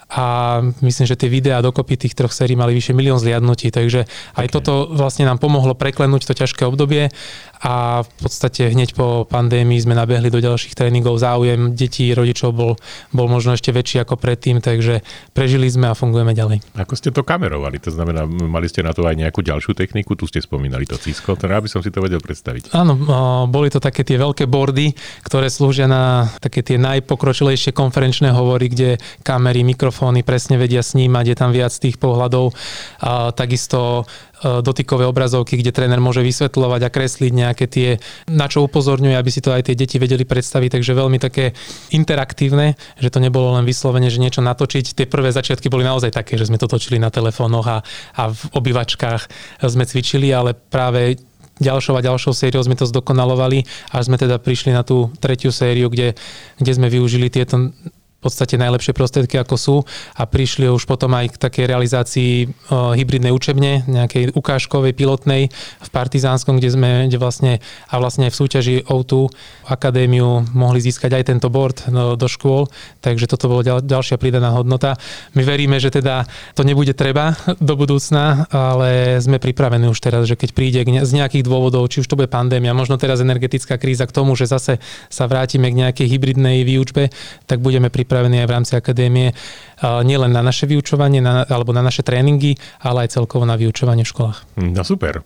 a 0.09 0.57
myslím, 0.81 1.05
že 1.05 1.13
tie 1.13 1.29
videá 1.29 1.61
dokopy 1.61 1.93
tých 1.93 2.17
troch 2.17 2.33
sérií 2.33 2.57
mali 2.57 2.73
vyše 2.73 2.97
milión 2.97 3.21
zliadnutí, 3.21 3.69
takže 3.69 4.09
aj 4.33 4.45
okay. 4.49 4.53
toto 4.57 4.89
vlastne 4.89 5.29
nám 5.29 5.37
pomohlo 5.37 5.77
preklenúť 5.77 6.25
to 6.25 6.33
ťažké 6.33 6.65
obdobie 6.65 7.13
a 7.61 8.01
v 8.01 8.09
podstate 8.17 8.73
hneď 8.73 8.97
po 8.97 9.29
pandémii 9.29 9.77
sme 9.77 9.93
nabehli 9.93 10.33
do 10.33 10.41
ďalších 10.41 10.73
tréningov. 10.73 11.21
Záujem 11.21 11.77
detí, 11.77 12.09
rodičov 12.09 12.57
bol, 12.57 12.73
bol 13.13 13.27
možno 13.29 13.53
ešte 13.53 13.69
väčší 13.69 14.01
ako 14.01 14.17
predtým, 14.17 14.65
takže 14.65 15.05
prežili 15.37 15.69
sme 15.69 15.91
a 15.91 15.93
fungujeme 15.93 16.33
ďalej. 16.33 16.65
Ako 16.73 16.97
ste 16.97 17.13
to 17.13 17.21
kamerovali? 17.21 17.77
To 17.85 17.93
znamená, 17.93 18.25
mali 18.25 18.65
ste 18.65 18.81
na 18.81 18.97
to 18.97 19.05
aj 19.05 19.13
nejakú 19.13 19.45
ďalšiu 19.45 19.77
techniku? 19.77 20.17
Tu 20.17 20.25
ste 20.25 20.41
spomínali 20.41 20.89
to 20.89 20.97
Cisco, 20.97 21.37
teda 21.37 21.61
aby 21.61 21.69
som 21.69 21.85
si 21.85 21.93
to 21.93 22.01
vedel 22.01 22.23
predstaviť. 22.23 22.73
Áno, 22.73 22.97
boli 23.45 23.69
to 23.69 23.77
také 23.77 24.01
tie 24.07 24.17
veľké 24.17 24.49
bordy, 24.49 24.95
ktoré 25.21 25.51
slúžia 25.51 25.85
na 25.85 26.31
také 26.41 26.65
tie 26.65 26.81
najpokročilejšie 26.81 27.75
konferenčné 27.75 28.31
hovory, 28.31 28.71
kde 28.71 28.89
kamery, 29.21 29.67
mikrofóny 29.67 29.98
presne 30.25 30.55
vedia 30.55 30.81
snímať, 30.81 31.25
je 31.27 31.35
tam 31.37 31.51
viac 31.51 31.75
tých 31.75 31.99
pohľadov. 31.99 32.55
A 33.03 33.35
takisto 33.35 34.07
E, 34.39 34.63
dotykové 34.63 35.03
obrazovky, 35.03 35.59
kde 35.59 35.75
tréner 35.75 35.99
môže 35.99 36.23
vysvetľovať 36.23 36.81
a 36.87 36.93
kresliť 36.93 37.31
nejaké 37.35 37.65
tie, 37.67 37.89
na 38.31 38.47
čo 38.47 38.63
upozorňuje, 38.63 39.19
aby 39.19 39.31
si 39.31 39.43
to 39.43 39.51
aj 39.51 39.67
tie 39.67 39.75
deti 39.75 39.99
vedeli 39.99 40.23
predstaviť. 40.23 40.79
Takže 40.79 40.95
veľmi 40.95 41.19
také 41.19 41.51
interaktívne, 41.91 42.79
že 42.95 43.11
to 43.11 43.19
nebolo 43.19 43.59
len 43.59 43.67
vyslovene, 43.67 44.07
že 44.07 44.23
niečo 44.23 44.39
natočiť. 44.39 44.95
Tie 44.95 45.11
prvé 45.11 45.35
začiatky 45.35 45.67
boli 45.67 45.83
naozaj 45.83 46.15
také, 46.15 46.39
že 46.39 46.47
sme 46.47 46.55
to 46.55 46.71
točili 46.71 47.03
na 47.03 47.11
telefónoch 47.11 47.67
a, 47.67 47.77
a 48.15 48.23
v 48.31 48.41
obývačkách 48.55 49.27
sme 49.67 49.83
cvičili, 49.83 50.31
ale 50.31 50.55
práve 50.55 51.19
ďalšou 51.59 51.99
a 51.99 52.05
ďalšou 52.05 52.31
sériou 52.31 52.63
sme 52.63 52.79
to 52.79 52.87
zdokonalovali 52.87 53.67
a 53.91 53.99
sme 53.99 54.15
teda 54.15 54.39
prišli 54.39 54.71
na 54.71 54.87
tú 54.87 55.11
tretiu 55.19 55.51
sériu, 55.51 55.91
kde, 55.91 56.15
kde 56.55 56.71
sme 56.71 56.87
využili 56.87 57.27
tieto 57.27 57.75
v 58.19 58.27
podstate 58.27 58.59
najlepšie 58.59 58.91
prostriedky, 58.91 59.39
ako 59.39 59.55
sú 59.55 59.75
a 60.19 60.27
prišli 60.27 60.67
už 60.67 60.83
potom 60.83 61.15
aj 61.15 61.31
k 61.31 61.37
takej 61.39 61.65
realizácii 61.71 62.33
uh, 62.67 62.91
hybridnej 62.91 63.31
učebne, 63.31 63.87
nejakej 63.87 64.35
ukážkovej, 64.35 64.91
pilotnej 64.91 65.47
v 65.79 65.89
Partizánskom, 65.89 66.59
kde 66.59 66.69
sme 66.75 66.91
kde 67.07 67.15
vlastne, 67.15 67.53
a 67.87 67.95
vlastne 67.95 68.27
v 68.27 68.35
súťaži 68.35 68.75
O2 68.91 69.31
akadémiu 69.71 70.51
mohli 70.51 70.83
získať 70.83 71.15
aj 71.15 71.23
tento 71.31 71.47
board 71.47 71.87
do, 71.87 72.19
do 72.19 72.27
škôl, 72.27 72.67
takže 72.99 73.23
toto 73.31 73.47
bolo 73.47 73.63
ďal, 73.63 73.79
ďalšia 73.87 74.19
pridaná 74.19 74.51
hodnota. 74.51 74.99
My 75.39 75.47
veríme, 75.47 75.79
že 75.79 75.87
teda 75.87 76.27
to 76.59 76.67
nebude 76.67 76.91
treba 76.99 77.39
do 77.63 77.79
budúcna, 77.79 78.51
ale 78.51 79.15
sme 79.23 79.39
pripravení 79.39 79.87
už 79.87 79.99
teraz, 80.03 80.27
že 80.27 80.35
keď 80.35 80.49
príde 80.51 80.83
z 80.83 81.11
nejakých 81.15 81.47
dôvodov, 81.47 81.87
či 81.87 82.03
už 82.03 82.11
to 82.11 82.19
bude 82.19 82.27
pandémia, 82.27 82.75
možno 82.75 82.99
teraz 82.99 83.23
energetická 83.23 83.79
kríza 83.79 84.03
k 84.03 84.11
tomu, 84.11 84.35
že 84.35 84.43
zase 84.43 84.83
sa 85.07 85.23
vrátime 85.23 85.71
k 85.71 85.87
nejakej 85.87 86.07
hybridnej 86.11 86.67
výučbe, 86.67 87.15
tak 87.47 87.63
budeme 87.63 87.87
pripravení 87.87 88.08
pripravení 88.09 88.41
aj 88.41 88.47
v 88.49 88.55
rámci 88.57 88.73
akadémie 88.73 89.37
nielen 89.85 90.33
na 90.33 90.41
naše 90.41 90.65
vyučovanie 90.65 91.21
na, 91.21 91.45
alebo 91.45 91.69
na 91.77 91.85
naše 91.85 92.01
tréningy, 92.01 92.57
ale 92.81 93.05
aj 93.05 93.21
celkovo 93.21 93.45
na 93.45 93.53
vyučovanie 93.53 94.01
v 94.01 94.09
školách. 94.09 94.57
No 94.57 94.81
super. 94.81 95.21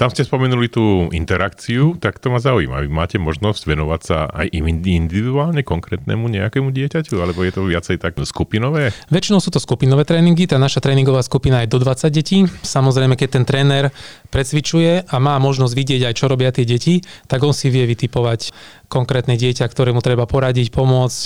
Tam 0.00 0.08
ste 0.08 0.24
spomenuli 0.24 0.72
tú 0.72 1.12
interakciu, 1.12 2.00
tak 2.00 2.16
to 2.16 2.32
ma 2.32 2.40
zaujíma. 2.40 2.82
Vy 2.82 2.88
máte 2.88 3.20
možnosť 3.20 3.68
venovať 3.68 4.00
sa 4.00 4.24
aj 4.32 4.48
individuálne 4.56 5.60
konkrétnemu 5.60 6.24
nejakému 6.24 6.72
dieťaťu, 6.72 7.20
alebo 7.20 7.44
je 7.44 7.52
to 7.52 7.68
viacej 7.68 8.00
tak 8.00 8.16
skupinové? 8.24 8.96
Väčšinou 9.12 9.44
sú 9.44 9.52
to 9.52 9.60
skupinové 9.60 10.08
tréningy, 10.08 10.48
tá 10.48 10.56
naša 10.56 10.80
tréningová 10.80 11.20
skupina 11.20 11.60
je 11.62 11.68
do 11.68 11.76
20 11.76 12.08
detí. 12.08 12.48
Samozrejme, 12.64 13.20
keď 13.20 13.28
ten 13.36 13.44
tréner 13.44 13.92
precvičuje 14.32 15.04
a 15.04 15.16
má 15.20 15.36
možnosť 15.36 15.74
vidieť 15.76 16.08
aj, 16.08 16.14
čo 16.16 16.26
robia 16.32 16.48
tie 16.50 16.64
deti, 16.64 17.04
tak 17.28 17.44
on 17.44 17.52
si 17.52 17.68
vie 17.68 17.84
vytipovať 17.84 18.50
konkrétne 18.88 19.36
dieťa, 19.36 19.68
ktorému 19.68 20.04
treba 20.04 20.28
poradiť, 20.28 20.68
pomôcť 20.72 21.22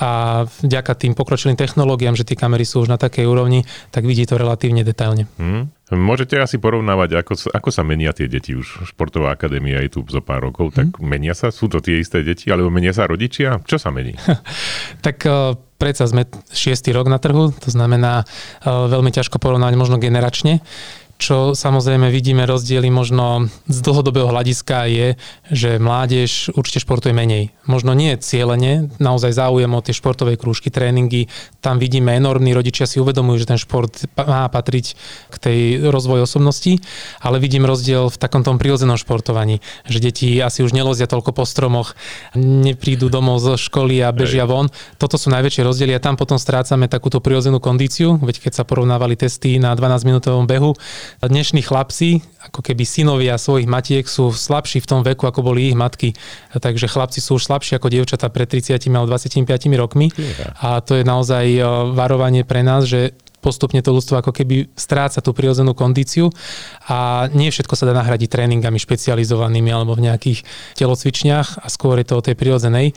a 0.00 0.42
vďaka 0.48 0.92
tým 0.96 1.12
pokročilým 1.12 1.58
technológiám, 1.58 2.16
že 2.16 2.24
tie 2.24 2.36
kamery 2.38 2.64
sú 2.64 2.84
už 2.84 2.88
na 2.88 2.96
takej 2.96 3.28
úrovni, 3.28 3.68
tak 3.92 4.08
vidí 4.08 4.24
to 4.24 4.40
relatívne 4.40 4.80
detailne. 4.82 5.28
Hmm. 5.36 5.68
Môžete 5.92 6.40
asi 6.40 6.56
porovnávať, 6.56 7.20
ako, 7.20 7.52
ako 7.52 7.68
sa 7.68 7.84
menia 7.84 8.16
tie 8.16 8.24
deti 8.24 8.56
už. 8.56 8.88
Športová 8.88 9.36
akadémia 9.36 9.84
je 9.84 9.92
tu 9.92 10.00
zo 10.08 10.24
pár 10.24 10.40
rokov, 10.40 10.72
tak 10.72 10.96
hmm. 10.96 11.04
menia 11.04 11.36
sa? 11.36 11.52
Sú 11.52 11.68
to 11.68 11.84
tie 11.84 12.00
isté 12.00 12.24
deti, 12.24 12.48
alebo 12.48 12.72
menia 12.72 12.96
sa 12.96 13.04
rodičia? 13.04 13.60
Čo 13.68 13.76
sa 13.76 13.92
mení? 13.92 14.16
tak 15.06 15.20
uh, 15.28 15.52
predsa 15.76 16.08
sme 16.08 16.24
šiestý 16.48 16.96
rok 16.96 17.12
na 17.12 17.20
trhu, 17.20 17.52
to 17.52 17.68
znamená 17.68 18.24
uh, 18.24 18.88
veľmi 18.88 19.12
ťažko 19.12 19.36
porovnať 19.36 19.76
možno 19.76 20.00
generačne 20.00 20.64
čo 21.22 21.54
samozrejme 21.54 22.10
vidíme 22.10 22.42
rozdiely 22.42 22.90
možno 22.90 23.46
z 23.70 23.78
dlhodobého 23.78 24.26
hľadiska 24.26 24.90
je, 24.90 25.08
že 25.54 25.78
mládež 25.78 26.50
určite 26.58 26.82
športuje 26.82 27.14
menej. 27.14 27.54
Možno 27.70 27.94
nie 27.94 28.18
cieľene, 28.18 28.90
naozaj 28.98 29.38
záujem 29.38 29.70
o 29.70 29.78
tie 29.78 29.94
športové 29.94 30.34
krúžky, 30.34 30.74
tréningy, 30.74 31.30
tam 31.62 31.78
vidíme 31.78 32.18
enormní, 32.18 32.50
rodičia 32.50 32.90
si 32.90 32.98
uvedomujú, 32.98 33.38
že 33.38 33.50
ten 33.54 33.60
šport 33.62 33.94
má 34.18 34.50
patriť 34.50 34.98
k 35.30 35.36
tej 35.38 35.58
rozvoju 35.86 36.26
osobnosti, 36.26 36.82
ale 37.22 37.38
vidím 37.38 37.70
rozdiel 37.70 38.10
v 38.10 38.18
takom 38.18 38.42
tom 38.42 38.58
prirodzenom 38.58 38.98
športovaní, 38.98 39.62
že 39.86 40.02
deti 40.02 40.42
asi 40.42 40.66
už 40.66 40.74
nelozia 40.74 41.06
toľko 41.06 41.30
po 41.38 41.46
stromoch, 41.46 41.94
neprídu 42.34 43.06
domov 43.06 43.38
zo 43.38 43.54
školy 43.54 44.02
a 44.02 44.10
bežia 44.10 44.42
von. 44.42 44.74
Toto 44.98 45.14
sú 45.14 45.30
najväčšie 45.30 45.62
rozdiely 45.62 45.94
a 45.94 46.02
tam 46.02 46.18
potom 46.18 46.34
strácame 46.34 46.90
takúto 46.90 47.22
prirodzenú 47.22 47.62
kondíciu, 47.62 48.18
veď 48.18 48.50
keď 48.50 48.52
sa 48.58 48.66
porovnávali 48.66 49.14
testy 49.14 49.62
na 49.62 49.70
12-minútovom 49.78 50.50
behu, 50.50 50.74
dnešní 51.20 51.60
chlapci, 51.60 52.24
ako 52.48 52.64
keby 52.64 52.88
synovia 52.88 53.36
svojich 53.36 53.68
matiek 53.68 54.08
sú 54.08 54.32
slabší 54.32 54.80
v 54.80 54.88
tom 54.88 55.00
veku, 55.04 55.28
ako 55.28 55.44
boli 55.44 55.68
ich 55.68 55.76
matky. 55.76 56.16
Takže 56.56 56.88
chlapci 56.88 57.20
sú 57.20 57.36
už 57.36 57.44
slabší 57.44 57.76
ako 57.76 57.92
dievčatá 57.92 58.32
pred 58.32 58.48
30 58.48 58.80
alebo 58.88 59.12
25 59.12 59.44
rokmi. 59.76 60.08
A 60.62 60.80
to 60.80 60.96
je 60.96 61.04
naozaj 61.04 61.44
e, 61.44 61.60
varovanie 61.92 62.46
pre 62.46 62.64
nás, 62.64 62.88
že 62.88 63.12
postupne 63.42 63.82
to 63.82 63.90
ľudstvo 63.90 64.22
ako 64.22 64.30
keby 64.30 64.70
stráca 64.78 65.18
tú 65.18 65.34
prirodzenú 65.34 65.74
kondíciu 65.74 66.30
a 66.86 67.26
nie 67.34 67.50
všetko 67.50 67.74
sa 67.74 67.90
dá 67.90 67.92
nahradiť 67.98 68.30
tréningami 68.30 68.78
špecializovanými 68.78 69.74
alebo 69.74 69.98
v 69.98 70.06
nejakých 70.06 70.46
telocvičniach 70.78 71.66
a 71.66 71.66
skôr 71.66 71.98
je 71.98 72.06
to 72.06 72.22
o 72.22 72.24
tej 72.24 72.38
prirodzenej. 72.38 72.94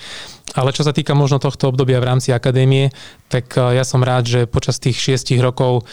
Ale 0.54 0.70
čo 0.72 0.86
sa 0.86 0.94
týka 0.94 1.18
možno 1.18 1.42
tohto 1.42 1.74
obdobia 1.74 1.98
v 1.98 2.08
rámci 2.14 2.30
akadémie, 2.30 2.94
tak 3.28 3.58
ja 3.58 3.82
som 3.82 4.06
rád, 4.06 4.30
že 4.30 4.40
počas 4.46 4.78
tých 4.78 4.96
šiestich 4.96 5.42
rokov 5.42 5.90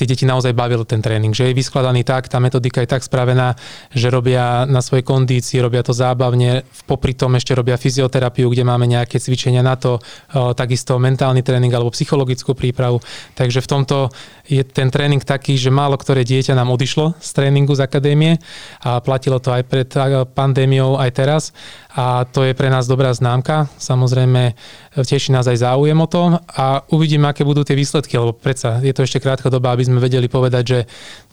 tie 0.00 0.08
deti 0.08 0.24
naozaj 0.24 0.56
bavil 0.56 0.88
ten 0.88 1.04
tréning, 1.04 1.36
že 1.36 1.52
je 1.52 1.52
vyskladaný 1.52 2.08
tak, 2.08 2.32
tá 2.32 2.40
metodika 2.40 2.80
je 2.80 2.88
tak 2.88 3.04
spravená, 3.04 3.52
že 3.92 4.08
robia 4.08 4.64
na 4.64 4.80
svojej 4.80 5.04
kondícii, 5.04 5.60
robia 5.60 5.84
to 5.84 5.92
zábavne, 5.92 6.64
popri 6.88 7.12
tom 7.12 7.36
ešte 7.36 7.52
robia 7.52 7.76
fyzioterapiu, 7.76 8.48
kde 8.48 8.64
máme 8.64 8.88
nejaké 8.88 9.20
cvičenia 9.20 9.60
na 9.60 9.76
to, 9.76 10.00
takisto 10.56 10.96
mentálny 10.96 11.44
tréning 11.44 11.68
alebo 11.68 11.92
psychologickú 11.92 12.56
prípravu. 12.56 13.04
Takže 13.36 13.60
v 13.60 13.68
tomto 13.68 14.08
je 14.48 14.64
ten 14.64 14.88
tréning 14.88 15.20
taký, 15.20 15.60
že 15.60 15.68
málo 15.68 16.00
ktoré 16.00 16.24
dieťa 16.24 16.56
nám 16.56 16.72
odišlo 16.72 17.20
z 17.20 17.30
tréningu 17.36 17.76
z 17.76 17.84
akadémie 17.84 18.40
a 18.80 19.04
platilo 19.04 19.36
to 19.36 19.52
aj 19.52 19.68
pred 19.68 19.90
pandémiou, 20.32 20.96
aj 20.96 21.10
teraz 21.12 21.42
a 21.96 22.22
to 22.26 22.46
je 22.46 22.54
pre 22.54 22.70
nás 22.70 22.86
dobrá 22.86 23.10
známka. 23.10 23.66
Samozrejme, 23.78 24.54
teší 24.94 25.34
nás 25.34 25.50
aj 25.50 25.66
záujem 25.66 25.98
o 25.98 26.06
to 26.06 26.38
a 26.38 26.86
uvidíme, 26.94 27.26
aké 27.26 27.42
budú 27.42 27.66
tie 27.66 27.74
výsledky, 27.74 28.14
lebo 28.14 28.30
predsa 28.30 28.78
je 28.78 28.94
to 28.94 29.02
ešte 29.02 29.18
krátka 29.18 29.50
doba, 29.50 29.74
aby 29.74 29.86
sme 29.86 29.98
vedeli 29.98 30.30
povedať, 30.30 30.64
že 30.66 30.80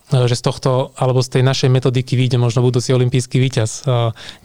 že 0.08 0.40
z 0.40 0.44
tohto 0.44 0.96
alebo 0.96 1.20
z 1.20 1.40
tej 1.40 1.44
našej 1.44 1.68
metodiky 1.68 2.16
vyjde 2.16 2.40
možno 2.40 2.64
budúci 2.64 2.96
olimpijský 2.96 3.44
víťaz. 3.44 3.84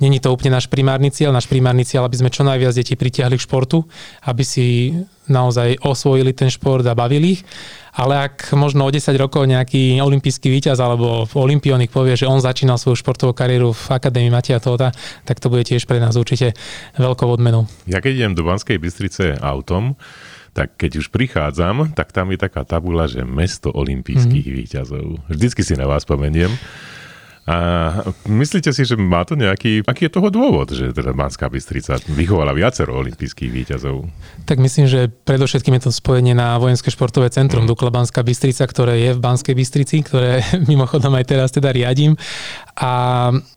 Není 0.02 0.18
to 0.18 0.34
úplne 0.34 0.58
náš 0.58 0.66
primárny 0.66 1.14
cieľ. 1.14 1.30
Náš 1.30 1.46
primárny 1.46 1.86
cieľ, 1.86 2.10
aby 2.10 2.18
sme 2.18 2.34
čo 2.34 2.42
najviac 2.42 2.74
detí 2.74 2.98
pritiahli 2.98 3.38
k 3.38 3.46
športu, 3.46 3.86
aby 4.26 4.42
si 4.42 4.90
naozaj 5.30 5.78
osvojili 5.86 6.34
ten 6.34 6.50
šport 6.50 6.82
a 6.82 6.98
bavili 6.98 7.38
ich 7.38 7.46
ale 7.92 8.32
ak 8.32 8.56
možno 8.56 8.88
o 8.88 8.90
10 8.90 9.12
rokov 9.20 9.44
nejaký 9.44 10.00
olimpijský 10.00 10.48
víťaz 10.48 10.80
alebo 10.80 11.28
olimpionik 11.36 11.92
povie, 11.92 12.16
že 12.16 12.24
on 12.24 12.40
začínal 12.40 12.80
svoju 12.80 12.96
športovú 12.96 13.36
kariéru 13.36 13.76
v 13.76 13.84
Akadémii 13.92 14.32
Matia 14.32 14.56
Tóta, 14.58 14.96
tak 15.28 15.38
to 15.38 15.52
bude 15.52 15.68
tiež 15.68 15.84
pre 15.84 16.00
nás 16.00 16.16
určite 16.16 16.56
veľkou 16.96 17.28
odmenou. 17.28 17.68
Ja 17.84 18.00
keď 18.00 18.12
idem 18.24 18.32
do 18.32 18.48
Banskej 18.48 18.80
Bystrice 18.80 19.36
autom, 19.44 20.00
tak 20.52 20.76
keď 20.76 21.00
už 21.00 21.08
prichádzam, 21.08 21.96
tak 21.96 22.12
tam 22.12 22.28
je 22.32 22.38
taká 22.40 22.64
tabula, 22.64 23.08
že 23.08 23.24
mesto 23.24 23.72
olimpijských 23.72 24.46
mm. 24.48 24.56
víťazov. 24.56 25.06
Vždycky 25.32 25.64
si 25.64 25.74
na 25.76 25.88
vás 25.88 26.04
pomeniem. 26.04 26.52
A 27.42 27.56
myslíte 28.30 28.70
si, 28.70 28.86
že 28.86 28.94
má 28.94 29.26
to 29.26 29.34
nejaký, 29.34 29.82
aký 29.82 30.06
je 30.06 30.14
toho 30.14 30.30
dôvod, 30.30 30.70
že 30.70 30.94
teda 30.94 31.10
Banská 31.10 31.50
Bystrica 31.50 31.98
vychovala 32.06 32.54
viacero 32.54 32.94
olympijských 32.94 33.50
výťazov? 33.50 34.06
Tak 34.46 34.62
myslím, 34.62 34.86
že 34.86 35.10
predovšetkým 35.10 35.74
je 35.74 35.90
to 35.90 35.90
spojenie 35.90 36.38
na 36.38 36.54
Vojenské 36.62 36.94
športové 36.94 37.34
centrum 37.34 37.66
mm. 37.66 37.70
Dukla 37.74 37.90
Banská 37.90 38.22
Bystrica, 38.22 38.62
ktoré 38.62 39.02
je 39.02 39.10
v 39.18 39.22
Banskej 39.22 39.58
Bystrici, 39.58 40.06
ktoré 40.06 40.46
mimochodom 40.70 41.18
aj 41.18 41.24
teraz 41.26 41.50
teda 41.50 41.74
riadím 41.74 42.14
a 42.72 42.92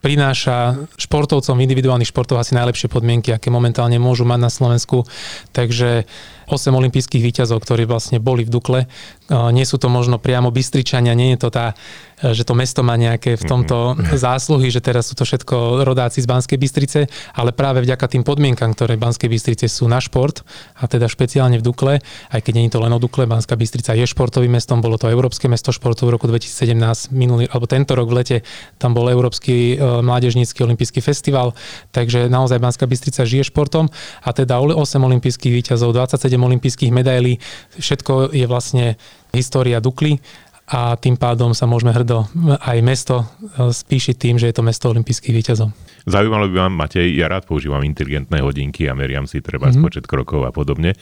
prináša 0.04 0.88
športovcom 1.00 1.56
individuálnych 1.56 2.12
športov 2.12 2.36
asi 2.40 2.52
najlepšie 2.58 2.92
podmienky, 2.92 3.32
aké 3.32 3.48
momentálne 3.48 3.96
môžu 3.96 4.28
mať 4.28 4.40
na 4.44 4.52
Slovensku. 4.52 5.08
Takže 5.56 6.04
8 6.46 6.70
olympijských 6.70 7.26
výťazov, 7.26 7.58
ktorí 7.58 7.90
vlastne 7.90 8.22
boli 8.22 8.46
v 8.46 8.54
Dukle. 8.54 8.86
Nie 9.30 9.66
sú 9.66 9.82
to 9.82 9.90
možno 9.90 10.22
priamo 10.22 10.54
Bystričania, 10.54 11.18
nie 11.18 11.34
je 11.34 11.42
to 11.42 11.50
tá, 11.50 11.74
že 12.22 12.46
to 12.46 12.54
mesto 12.54 12.86
má 12.86 12.94
nejaké 12.94 13.34
v 13.34 13.46
tomto 13.50 13.98
mm-hmm. 13.98 14.14
zásluhy, 14.14 14.70
že 14.70 14.78
teraz 14.78 15.10
sú 15.10 15.18
to 15.18 15.26
všetko 15.26 15.82
rodáci 15.82 16.22
z 16.22 16.30
Banskej 16.30 16.62
Bystrice, 16.62 17.10
ale 17.34 17.50
práve 17.50 17.82
vďaka 17.82 18.06
tým 18.06 18.22
podmienkam, 18.22 18.78
ktoré 18.78 18.94
v 18.94 19.10
Banskej 19.10 19.26
Bystrice 19.26 19.66
sú 19.66 19.90
na 19.90 19.98
šport, 19.98 20.46
a 20.78 20.86
teda 20.86 21.10
špeciálne 21.10 21.58
v 21.58 21.66
Dukle, 21.66 21.98
aj 22.30 22.40
keď 22.46 22.54
nie 22.54 22.70
je 22.70 22.74
to 22.78 22.84
len 22.86 22.94
o 22.94 23.02
Dukle, 23.02 23.26
Banská 23.26 23.58
Bystrica 23.58 23.98
je 23.98 24.06
športovým 24.06 24.54
mestom, 24.54 24.86
bolo 24.86 25.02
to 25.02 25.10
Európske 25.10 25.50
mesto 25.50 25.74
športu 25.74 26.06
v 26.06 26.14
roku 26.14 26.30
2017, 26.30 27.10
minulý, 27.10 27.50
alebo 27.50 27.66
tento 27.66 27.98
rok 27.98 28.06
v 28.06 28.22
lete, 28.22 28.38
tam 28.78 28.94
bol 28.94 29.05
Európsky 29.10 29.74
e, 29.74 29.76
mládežnícky 29.82 30.62
olympijský 30.62 31.02
festival, 31.02 31.58
takže 31.90 32.30
naozaj 32.30 32.62
Banská 32.62 32.86
Bystrica 32.86 33.26
žije 33.26 33.50
športom 33.50 33.90
a 34.22 34.30
teda 34.30 34.62
8 34.62 34.78
olympijských 34.78 35.54
výťazov, 35.54 35.90
27 35.98 36.36
7 36.36 36.42
olympijských 36.52 36.92
medailí. 36.92 37.40
Všetko 37.80 38.36
je 38.36 38.46
vlastne 38.46 39.00
história 39.32 39.80
Dukly 39.80 40.20
a 40.66 40.98
tým 40.98 41.16
pádom 41.16 41.54
sa 41.54 41.70
môžeme 41.70 41.94
hrdo 41.94 42.26
aj 42.60 42.78
mesto 42.82 43.16
e, 43.22 43.70
spíšiť 43.72 44.16
tým, 44.18 44.36
že 44.42 44.50
je 44.50 44.56
to 44.58 44.66
mesto 44.66 44.90
olympijských 44.90 45.32
výťazov. 45.32 45.70
Zaujímalo 46.10 46.50
by 46.50 46.56
vám, 46.66 46.74
Matej, 46.74 47.14
ja 47.14 47.30
rád 47.30 47.46
používam 47.46 47.86
inteligentné 47.86 48.42
hodinky 48.42 48.90
a 48.90 48.98
meriam 48.98 49.30
si 49.30 49.46
treba 49.46 49.70
mm-hmm. 49.70 49.86
počet 49.86 50.06
krokov 50.10 50.42
a 50.44 50.52
podobne. 50.52 50.98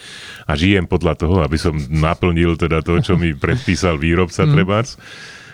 A 0.48 0.51
žijem 0.60 0.83
podľa 0.83 1.15
toho, 1.15 1.36
aby 1.48 1.55
som 1.55 1.75
naplnil 1.79 2.60
teda 2.60 2.83
to, 2.83 3.00
čo 3.00 3.15
mi 3.15 3.31
predpísal 3.31 3.95
výrobca 3.95 4.43
mm-hmm. 4.43 4.55
trebárs. 4.55 5.00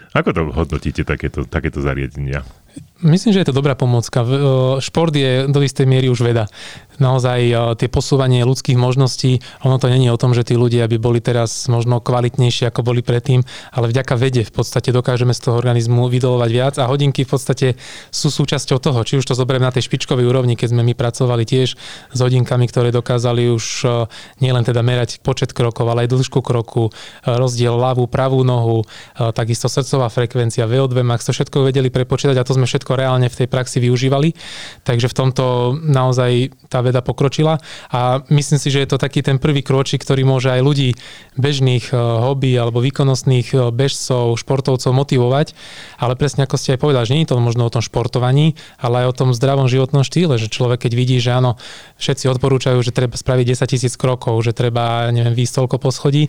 Ako 0.10 0.30
to 0.34 0.42
hodnotíte 0.50 1.06
takéto, 1.06 1.46
takéto 1.46 1.86
zariadenia? 1.86 2.42
Myslím, 3.06 3.32
že 3.32 3.42
je 3.46 3.50
to 3.50 3.56
dobrá 3.56 3.78
pomocka. 3.78 4.26
Šport 4.82 5.14
je 5.16 5.48
do 5.48 5.60
istej 5.62 5.86
miery 5.88 6.12
už 6.12 6.22
veda 6.26 6.50
naozaj 7.00 7.40
e, 7.50 7.54
tie 7.80 7.90
posúvanie 7.92 8.44
ľudských 8.46 8.76
možností, 8.76 9.40
ono 9.64 9.80
to 9.80 9.88
není 9.88 10.12
o 10.12 10.20
tom, 10.20 10.36
že 10.36 10.46
tí 10.46 10.60
ľudia 10.60 10.86
by 10.86 10.98
boli 11.00 11.20
teraz 11.24 11.66
možno 11.72 12.04
kvalitnejší, 12.04 12.70
ako 12.70 12.86
boli 12.86 13.02
predtým, 13.02 13.42
ale 13.74 13.90
vďaka 13.90 14.14
vede 14.20 14.44
v 14.46 14.54
podstate 14.54 14.92
dokážeme 14.92 15.34
z 15.34 15.50
toho 15.50 15.56
organizmu 15.58 16.12
vydolovať 16.12 16.50
viac 16.52 16.76
a 16.78 16.88
hodinky 16.88 17.24
v 17.24 17.32
podstate 17.32 17.68
sú 18.12 18.30
súčasťou 18.30 18.78
toho. 18.78 19.00
Či 19.02 19.24
už 19.24 19.32
to 19.32 19.34
zoberieme 19.34 19.66
na 19.66 19.74
tej 19.74 19.88
špičkovej 19.88 20.28
úrovni, 20.28 20.60
keď 20.60 20.76
sme 20.76 20.84
my 20.86 20.94
pracovali 20.94 21.44
tiež 21.48 21.70
s 22.14 22.20
hodinkami, 22.20 22.68
ktoré 22.70 22.94
dokázali 22.94 23.50
už 23.50 23.66
e, 23.84 23.88
nielen 24.44 24.62
teda 24.68 24.84
merať 24.84 25.24
počet 25.24 25.56
krokov, 25.56 25.88
ale 25.90 26.06
aj 26.06 26.14
dĺžku 26.14 26.40
kroku, 26.44 26.92
e, 26.92 27.32
rozdiel 27.34 27.74
ľavú, 27.74 28.06
pravú 28.06 28.44
nohu, 28.44 28.84
takisto 29.16 29.72
srdcová 29.72 30.12
frekvencia, 30.12 30.68
VO2 30.68 31.04
max, 31.04 31.28
to 31.28 31.36
všetko 31.36 31.68
vedeli 31.68 31.88
prepočítať 31.88 32.36
a 32.36 32.44
to 32.48 32.56
sme 32.56 32.66
všetko 32.68 32.96
reálne 32.96 33.28
v 33.32 33.38
tej 33.44 33.48
praxi 33.48 33.78
využívali. 33.80 34.36
Takže 34.84 35.08
v 35.08 35.16
tomto 35.16 35.46
naozaj 35.80 36.54
tá 36.68 36.84
veda 36.90 37.06
pokročila. 37.06 37.62
A 37.94 38.26
myslím 38.34 38.58
si, 38.58 38.74
že 38.74 38.82
je 38.82 38.90
to 38.90 38.98
taký 38.98 39.22
ten 39.22 39.38
prvý 39.38 39.62
kročík, 39.62 40.02
ktorý 40.02 40.26
môže 40.26 40.50
aj 40.50 40.62
ľudí 40.66 40.98
bežných 41.38 41.94
eh, 41.94 41.98
hobby 41.98 42.58
alebo 42.58 42.82
výkonnostných 42.82 43.48
eh, 43.54 43.60
bežcov, 43.70 44.36
športovcov 44.36 44.92
motivovať, 44.92 45.54
ale 46.02 46.18
presne 46.18 46.50
ako 46.50 46.58
ste 46.58 46.76
aj 46.76 46.80
povedali, 46.82 47.06
že 47.06 47.16
nie 47.16 47.24
je 47.24 47.32
to 47.32 47.40
možno 47.40 47.70
o 47.70 47.74
tom 47.74 47.86
športovaní, 47.86 48.58
ale 48.82 49.06
aj 49.06 49.08
o 49.14 49.18
tom 49.18 49.30
zdravom 49.32 49.70
životnom 49.70 50.02
štýle, 50.02 50.42
že 50.42 50.50
človek 50.50 50.90
keď 50.90 50.92
vidí, 50.98 51.18
že 51.22 51.38
áno, 51.38 51.56
všetci 52.02 52.26
odporúčajú, 52.34 52.80
že 52.82 52.96
treba 52.96 53.16
spraviť 53.16 53.46
10 53.54 53.74
tisíc 53.74 53.94
krokov, 53.96 54.42
že 54.42 54.56
treba, 54.56 55.14
neviem, 55.14 55.36
výjsť 55.36 55.56
toľko 55.64 55.76
po 55.78 55.90
schodí, 55.94 56.28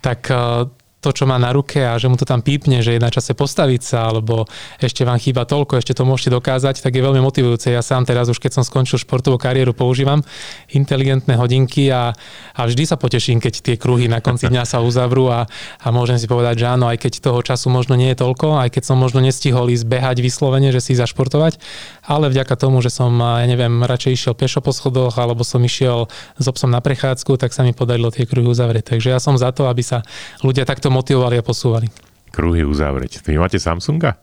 tak 0.00 0.30
eh, 0.30 0.70
to, 0.98 1.14
čo 1.14 1.30
má 1.30 1.38
na 1.38 1.54
ruke 1.54 1.78
a 1.78 1.94
že 1.94 2.10
mu 2.10 2.18
to 2.18 2.26
tam 2.26 2.42
pípne, 2.42 2.82
že 2.82 2.98
je 2.98 3.00
na 3.00 3.06
čase 3.06 3.30
postaviť 3.30 3.82
sa, 3.86 4.10
alebo 4.10 4.50
ešte 4.82 5.06
vám 5.06 5.22
chýba 5.22 5.46
toľko, 5.46 5.78
ešte 5.78 5.94
to 5.94 6.02
môžete 6.02 6.34
dokázať, 6.34 6.82
tak 6.82 6.90
je 6.90 7.02
veľmi 7.06 7.22
motivujúce. 7.22 7.70
Ja 7.70 7.86
sám 7.86 8.02
teraz 8.02 8.26
už, 8.26 8.42
keď 8.42 8.58
som 8.58 8.64
skončil 8.66 8.98
športovú 8.98 9.38
kariéru, 9.38 9.70
používam 9.78 10.26
inteligentné 10.74 11.38
hodinky 11.38 11.94
a, 11.94 12.10
a 12.50 12.60
vždy 12.66 12.82
sa 12.82 12.98
poteším, 12.98 13.38
keď 13.38 13.54
tie 13.62 13.76
kruhy 13.78 14.10
na 14.10 14.18
konci 14.18 14.50
dňa 14.50 14.66
sa 14.66 14.82
uzavrú 14.82 15.30
a, 15.30 15.46
a 15.78 15.86
môžem 15.94 16.18
si 16.18 16.26
povedať, 16.26 16.66
že 16.66 16.66
áno, 16.66 16.90
aj 16.90 16.98
keď 16.98 17.22
toho 17.22 17.40
času 17.46 17.70
možno 17.70 17.94
nie 17.94 18.10
je 18.10 18.18
toľko, 18.18 18.58
aj 18.58 18.74
keď 18.74 18.82
som 18.82 18.98
možno 18.98 19.22
nestihol 19.22 19.70
ísť 19.70 19.86
behať 19.86 20.18
vyslovene, 20.18 20.74
že 20.74 20.82
si 20.82 20.98
zašportovať, 20.98 21.62
ale 22.10 22.26
vďaka 22.26 22.58
tomu, 22.58 22.82
že 22.82 22.90
som, 22.90 23.14
ja 23.14 23.46
neviem, 23.46 23.86
radšej 23.86 24.12
išiel 24.18 24.34
pešo 24.34 24.58
po 24.66 24.74
schodoch, 24.74 25.14
alebo 25.14 25.46
som 25.46 25.62
išiel 25.62 26.10
s 26.40 26.46
obsom 26.50 26.74
na 26.74 26.82
prechádzku, 26.82 27.38
tak 27.38 27.54
sa 27.54 27.62
mi 27.62 27.70
podarilo 27.70 28.10
tie 28.10 28.26
kruhy 28.26 28.50
uzavrieť. 28.50 28.98
Takže 28.98 29.14
ja 29.14 29.22
som 29.22 29.38
za 29.38 29.54
to, 29.54 29.70
aby 29.70 29.86
sa 29.86 30.02
ľudia 30.42 30.66
takto 30.66 30.87
motivovali 30.92 31.40
a 31.40 31.44
posúvali. 31.44 31.88
Kruhy 32.28 32.64
uzavrieť. 32.64 33.24
Vy 33.24 33.40
máte 33.40 33.56
Samsunga? 33.56 34.20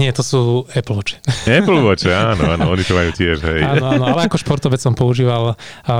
Nie, 0.00 0.10
to 0.10 0.24
sú 0.24 0.66
Apple 0.72 0.96
Watch. 0.98 1.20
Apple 1.60 1.80
Watch, 1.84 2.08
áno, 2.08 2.58
áno, 2.58 2.64
oni 2.72 2.84
to 2.86 2.94
majú 2.96 3.10
tiež, 3.14 3.38
hej. 3.44 3.60
Áno, 3.62 3.84
áno, 3.92 4.04
ale 4.10 4.26
ako 4.26 4.36
športovec 4.40 4.80
som 4.80 4.96
používal 4.96 5.54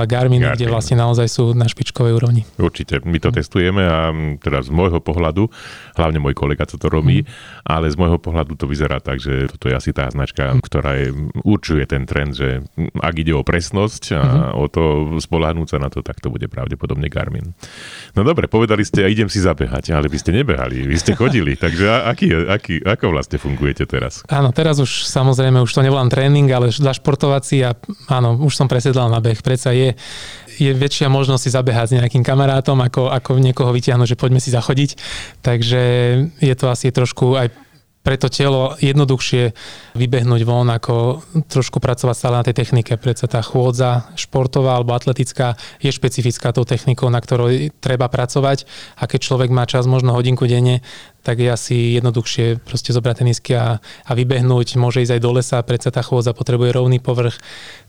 Garmin, 0.07 0.41
Garmin, 0.41 0.55
kde 0.55 0.71
vlastne 0.71 0.95
naozaj 0.95 1.27
sú 1.27 1.43
na 1.51 1.67
špičkovej 1.67 2.13
úrovni. 2.15 2.47
Určite, 2.55 3.03
my 3.03 3.17
to 3.19 3.29
mm. 3.29 3.35
testujeme 3.35 3.83
a 3.83 3.99
teda 4.39 4.63
z 4.63 4.71
môjho 4.71 5.03
pohľadu, 5.03 5.51
hlavne 5.99 6.19
môj 6.23 6.33
kolega 6.33 6.63
to 6.63 6.79
robí, 6.87 7.23
mm. 7.23 7.27
ale 7.67 7.91
z 7.91 7.99
môjho 7.99 8.17
pohľadu 8.17 8.55
to 8.55 8.65
vyzerá 8.65 9.03
tak, 9.03 9.19
že 9.19 9.51
toto 9.51 9.67
je 9.67 9.75
asi 9.75 9.91
tá 9.91 10.07
značka, 10.07 10.55
mm. 10.55 10.61
ktorá 10.63 10.91
je, 10.97 11.11
určuje 11.43 11.83
ten 11.83 12.07
trend, 12.07 12.37
že 12.37 12.63
ak 13.01 13.15
ide 13.19 13.35
o 13.35 13.43
presnosť 13.43 14.03
a 14.15 14.23
mm. 14.23 14.51
o 14.55 14.65
to 14.71 14.83
spolahnúť 15.19 15.67
sa 15.75 15.77
na 15.77 15.91
to, 15.91 15.99
tak 15.99 16.23
to 16.23 16.31
bude 16.31 16.47
pravdepodobne 16.47 17.11
Garmin. 17.11 17.51
No 18.15 18.23
dobre, 18.23 18.47
povedali 18.47 18.87
ste, 18.87 19.03
idem 19.03 19.27
si 19.27 19.43
zabehať, 19.43 19.91
ale 19.91 20.07
vy 20.07 20.17
ste 20.17 20.31
nebehali, 20.31 20.87
vy 20.87 20.97
ste 20.97 21.13
chodili, 21.13 21.59
takže 21.59 22.07
aký, 22.07 22.31
aký, 22.47 22.75
ako 22.81 23.05
vlastne 23.11 23.35
funguje 23.35 23.50
fungujete 23.51 23.83
teraz? 23.83 24.23
Áno, 24.31 24.55
teraz 24.55 24.79
už 24.79 25.03
samozrejme, 25.03 25.59
už 25.59 25.71
to 25.75 25.83
nevolám 25.83 26.07
tréning, 26.07 26.47
ale 26.47 26.71
zašportovací 26.71 27.59
a 27.67 27.75
áno, 28.07 28.39
už 28.39 28.55
som 28.55 28.71
presedlal 28.71 29.11
na 29.11 29.19
beh. 29.19 29.43
Predsa 29.43 29.75
je, 29.75 29.91
je 30.55 30.71
väčšia 30.71 31.11
možnosť 31.11 31.43
si 31.43 31.49
zabehať 31.51 31.87
s 31.91 31.95
nejakým 31.99 32.23
kamarátom, 32.23 32.79
ako, 32.79 33.11
ako 33.11 33.43
niekoho 33.43 33.75
vytiahnuť, 33.75 34.15
že 34.15 34.19
poďme 34.19 34.39
si 34.39 34.55
zachodiť. 34.55 34.95
Takže 35.43 35.81
je 36.39 36.55
to 36.55 36.65
asi 36.71 36.95
trošku 36.95 37.35
aj 37.35 37.51
pre 38.01 38.17
to 38.17 38.33
telo 38.33 38.73
jednoduchšie 38.81 39.53
vybehnúť 39.93 40.41
von, 40.41 40.65
ako 40.73 41.21
trošku 41.45 41.77
pracovať 41.77 42.15
stále 42.17 42.35
na 42.41 42.45
tej 42.45 42.57
technike. 42.57 42.97
Predsa 42.97 43.29
tá 43.29 43.45
chôdza 43.45 44.09
športová 44.17 44.81
alebo 44.81 44.97
atletická 44.97 45.53
je 45.77 45.93
špecifická 45.93 46.49
tou 46.49 46.65
technikou, 46.65 47.13
na 47.13 47.21
ktorej 47.21 47.69
treba 47.77 48.09
pracovať. 48.09 48.65
A 48.97 49.05
keď 49.05 49.19
človek 49.21 49.49
má 49.53 49.69
čas 49.69 49.85
možno 49.85 50.17
hodinku 50.17 50.49
denne, 50.49 50.81
tak 51.21 51.37
je 51.37 51.53
asi 51.53 51.77
jednoduchšie 52.01 52.65
proste 52.65 52.89
zobrať 52.89 53.21
tenisky 53.21 53.53
a, 53.53 53.77
a 53.81 54.11
vybehnúť, 54.17 54.81
môže 54.81 55.05
ísť 55.05 55.21
aj 55.21 55.21
do 55.21 55.31
lesa, 55.37 55.61
predsa 55.61 55.93
tá 55.93 56.01
chôdza 56.01 56.33
potrebuje 56.33 56.73
rovný 56.73 56.97
povrch, 56.97 57.37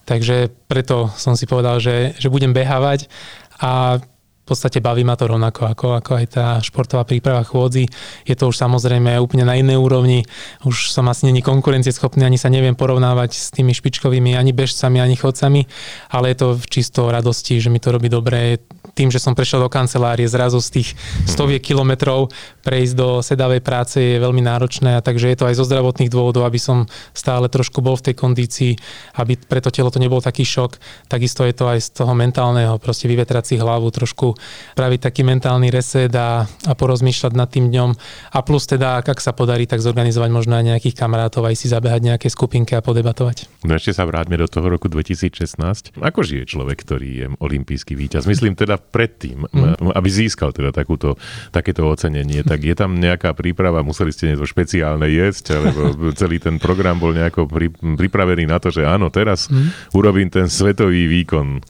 takže 0.04 0.52
preto 0.68 1.08
som 1.16 1.32
si 1.32 1.48
povedal, 1.48 1.80
že, 1.80 2.12
že 2.20 2.28
budem 2.28 2.52
behávať. 2.52 3.08
A 3.56 4.04
podstate 4.52 4.84
baví 4.84 5.00
ma 5.02 5.16
to 5.16 5.32
rovnako 5.32 5.72
ako, 5.72 5.86
ako 5.96 6.10
aj 6.20 6.26
tá 6.28 6.46
športová 6.60 7.08
príprava 7.08 7.40
chôdzi. 7.40 7.88
Je 8.28 8.36
to 8.36 8.52
už 8.52 8.60
samozrejme 8.60 9.16
úplne 9.16 9.48
na 9.48 9.56
inej 9.56 9.80
úrovni. 9.80 10.28
Už 10.68 10.92
som 10.92 11.08
asi 11.08 11.24
není 11.24 11.40
konkurencieschopný, 11.40 12.28
ani 12.28 12.36
sa 12.36 12.52
neviem 12.52 12.76
porovnávať 12.76 13.32
s 13.32 13.48
tými 13.48 13.72
špičkovými 13.72 14.36
ani 14.36 14.52
bežcami, 14.52 15.00
ani 15.00 15.16
chodcami, 15.16 15.64
ale 16.12 16.30
je 16.30 16.36
to 16.36 16.48
v 16.60 16.66
čisto 16.68 17.08
radosti, 17.08 17.56
že 17.56 17.72
mi 17.72 17.80
to 17.80 17.96
robí 17.96 18.12
dobre 18.12 18.60
tým, 18.92 19.08
že 19.08 19.18
som 19.18 19.32
prešiel 19.32 19.64
do 19.64 19.72
kancelárie 19.72 20.28
zrazu 20.28 20.60
z 20.60 20.68
tých 20.80 20.88
stoviek 21.24 21.64
kilometrov 21.64 22.28
prejsť 22.62 22.94
do 22.94 23.08
sedavej 23.20 23.60
práce 23.60 23.98
je 23.98 24.22
veľmi 24.22 24.42
náročné 24.42 24.98
a 24.98 25.04
takže 25.04 25.30
je 25.30 25.36
to 25.38 25.48
aj 25.50 25.58
zo 25.58 25.66
zdravotných 25.66 26.10
dôvodov, 26.10 26.46
aby 26.46 26.58
som 26.58 26.86
stále 27.12 27.50
trošku 27.50 27.82
bol 27.82 27.98
v 27.98 28.10
tej 28.10 28.14
kondícii, 28.16 28.72
aby 29.18 29.36
preto 29.36 29.74
telo 29.74 29.90
to 29.90 29.98
nebol 29.98 30.22
taký 30.22 30.46
šok. 30.46 30.78
Takisto 31.10 31.42
je 31.42 31.54
to 31.54 31.68
aj 31.68 31.78
z 31.82 31.88
toho 32.02 32.14
mentálneho, 32.14 32.78
proste 32.78 33.10
vyvetrať 33.10 33.44
si 33.44 33.54
hlavu, 33.58 33.90
trošku 33.90 34.38
praviť 34.78 35.00
taký 35.02 35.22
mentálny 35.26 35.68
reset 35.74 36.14
a, 36.14 36.46
a 36.46 36.72
porozmýšľať 36.72 37.32
nad 37.34 37.50
tým 37.50 37.68
dňom. 37.68 37.90
A 38.32 38.38
plus 38.46 38.64
teda, 38.70 39.02
ak 39.02 39.18
sa 39.18 39.34
podarí, 39.34 39.66
tak 39.66 39.82
zorganizovať 39.82 40.30
možno 40.30 40.56
aj 40.56 40.64
nejakých 40.74 40.96
kamarátov, 40.96 41.44
aj 41.44 41.58
si 41.58 41.66
zabehať 41.66 42.00
nejaké 42.14 42.30
skupinky 42.30 42.78
a 42.78 42.80
podebatovať. 42.80 43.66
No 43.66 43.74
ešte 43.74 43.92
sa 43.92 44.06
vráťme 44.06 44.38
do 44.38 44.46
toho 44.46 44.70
roku 44.70 44.86
2016. 44.86 45.98
Ako 45.98 46.20
žije 46.22 46.46
človek, 46.46 46.78
ktorý 46.82 47.10
je 47.10 47.26
olimpijský 47.42 47.98
víťaz? 47.98 48.30
Myslím 48.30 48.54
teda 48.54 48.78
predtým, 48.78 49.46
mm. 49.50 49.92
aby 49.92 50.08
získal 50.08 50.54
teda 50.54 50.70
takúto, 50.70 51.18
takéto 51.50 51.86
ocenenie, 51.86 52.44
tak 52.52 52.68
je 52.68 52.76
tam 52.76 53.00
nejaká 53.00 53.32
príprava, 53.32 53.80
museli 53.80 54.12
ste 54.12 54.28
niečo 54.28 54.44
špeciálne 54.44 55.08
jesť, 55.08 55.56
alebo 55.56 55.80
celý 56.20 56.36
ten 56.36 56.60
program 56.60 57.00
bol 57.00 57.16
nejako 57.16 57.48
pri, 57.48 57.72
pripravený 57.72 58.44
na 58.44 58.60
to, 58.60 58.68
že 58.68 58.84
áno, 58.84 59.08
teraz 59.08 59.48
mm. 59.48 59.96
urobím 59.96 60.28
ten 60.28 60.52
svetový 60.52 61.08
výkon. 61.08 61.64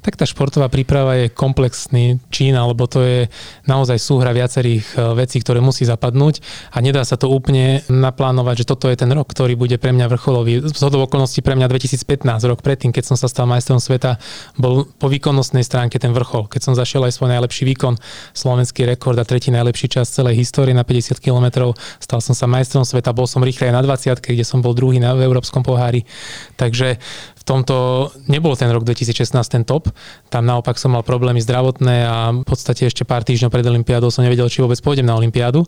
Tak 0.00 0.14
tá 0.14 0.24
športová 0.28 0.70
príprava 0.70 1.18
je 1.18 1.26
komplexný 1.32 2.22
čín, 2.30 2.54
alebo 2.54 2.86
to 2.86 3.02
je 3.02 3.20
naozaj 3.66 3.98
súhra 3.98 4.30
viacerých 4.30 4.84
e, 4.94 5.18
vecí, 5.18 5.42
ktoré 5.42 5.58
musí 5.58 5.82
zapadnúť 5.82 6.40
a 6.70 6.78
nedá 6.78 7.02
sa 7.02 7.18
to 7.18 7.26
úplne 7.26 7.82
naplánovať, 7.90 8.62
že 8.62 8.68
toto 8.70 8.86
je 8.86 8.94
ten 8.94 9.10
rok, 9.10 9.26
ktorý 9.26 9.58
bude 9.58 9.76
pre 9.82 9.90
mňa 9.90 10.06
vrcholový. 10.06 10.62
Z 10.62 10.82
hodov 10.82 11.10
okolností 11.10 11.42
pre 11.42 11.58
mňa 11.58 11.66
2015, 11.66 12.22
rok 12.46 12.62
predtým, 12.62 12.94
keď 12.94 13.14
som 13.14 13.16
sa 13.18 13.26
stal 13.26 13.50
majstrom 13.50 13.82
sveta, 13.82 14.22
bol 14.54 14.86
po 14.86 15.10
výkonnostnej 15.10 15.66
stránke 15.66 15.98
ten 15.98 16.14
vrchol. 16.14 16.46
Keď 16.46 16.60
som 16.62 16.74
zašiel 16.78 17.02
aj 17.06 17.18
svoj 17.18 17.34
najlepší 17.34 17.66
výkon, 17.74 17.98
slovenský 18.36 18.86
rekord 18.86 19.18
a 19.18 19.26
tretí 19.26 19.50
najlepší 19.50 19.90
čas 19.90 20.12
celej 20.14 20.38
histórie 20.38 20.72
na 20.72 20.86
50 20.86 21.18
km, 21.18 21.74
stal 21.98 22.22
som 22.22 22.32
sa 22.32 22.46
majstrom 22.46 22.86
sveta, 22.86 23.10
bol 23.10 23.26
som 23.26 23.42
rýchle 23.42 23.68
aj 23.68 23.74
na 23.74 23.82
20, 23.82 24.22
kde 24.22 24.44
som 24.46 24.62
bol 24.62 24.72
druhý 24.72 25.02
na, 25.02 25.18
v 25.18 25.26
Európskom 25.26 25.66
pohári. 25.66 26.06
Takže 26.54 27.02
tomto 27.46 28.10
nebol 28.26 28.58
ten 28.58 28.66
rok 28.74 28.82
2016 28.82 29.30
ten 29.46 29.62
top. 29.62 29.86
Tam 30.26 30.42
naopak 30.42 30.74
som 30.76 30.90
mal 30.90 31.06
problémy 31.06 31.38
zdravotné 31.38 31.96
a 32.02 32.34
v 32.34 32.42
podstate 32.42 32.90
ešte 32.90 33.06
pár 33.06 33.22
týždňov 33.22 33.54
pred 33.54 33.62
Olympiádou 33.62 34.10
som 34.10 34.26
nevedel, 34.26 34.50
či 34.50 34.66
vôbec 34.66 34.82
pôjdem 34.82 35.06
na 35.06 35.14
Olympiádu. 35.14 35.62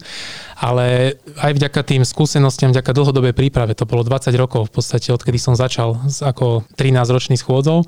Ale 0.58 1.14
aj 1.38 1.54
vďaka 1.54 1.80
tým 1.86 2.02
skúsenostiam, 2.02 2.74
vďaka 2.74 2.90
dlhodobej 2.90 3.32
príprave, 3.32 3.78
to 3.78 3.86
bolo 3.86 4.02
20 4.02 4.34
rokov 4.34 4.68
v 4.68 4.82
podstate, 4.82 5.14
odkedy 5.14 5.38
som 5.38 5.54
začal 5.54 5.94
ako 6.26 6.66
13-ročný 6.74 7.38
schôdzov, 7.38 7.86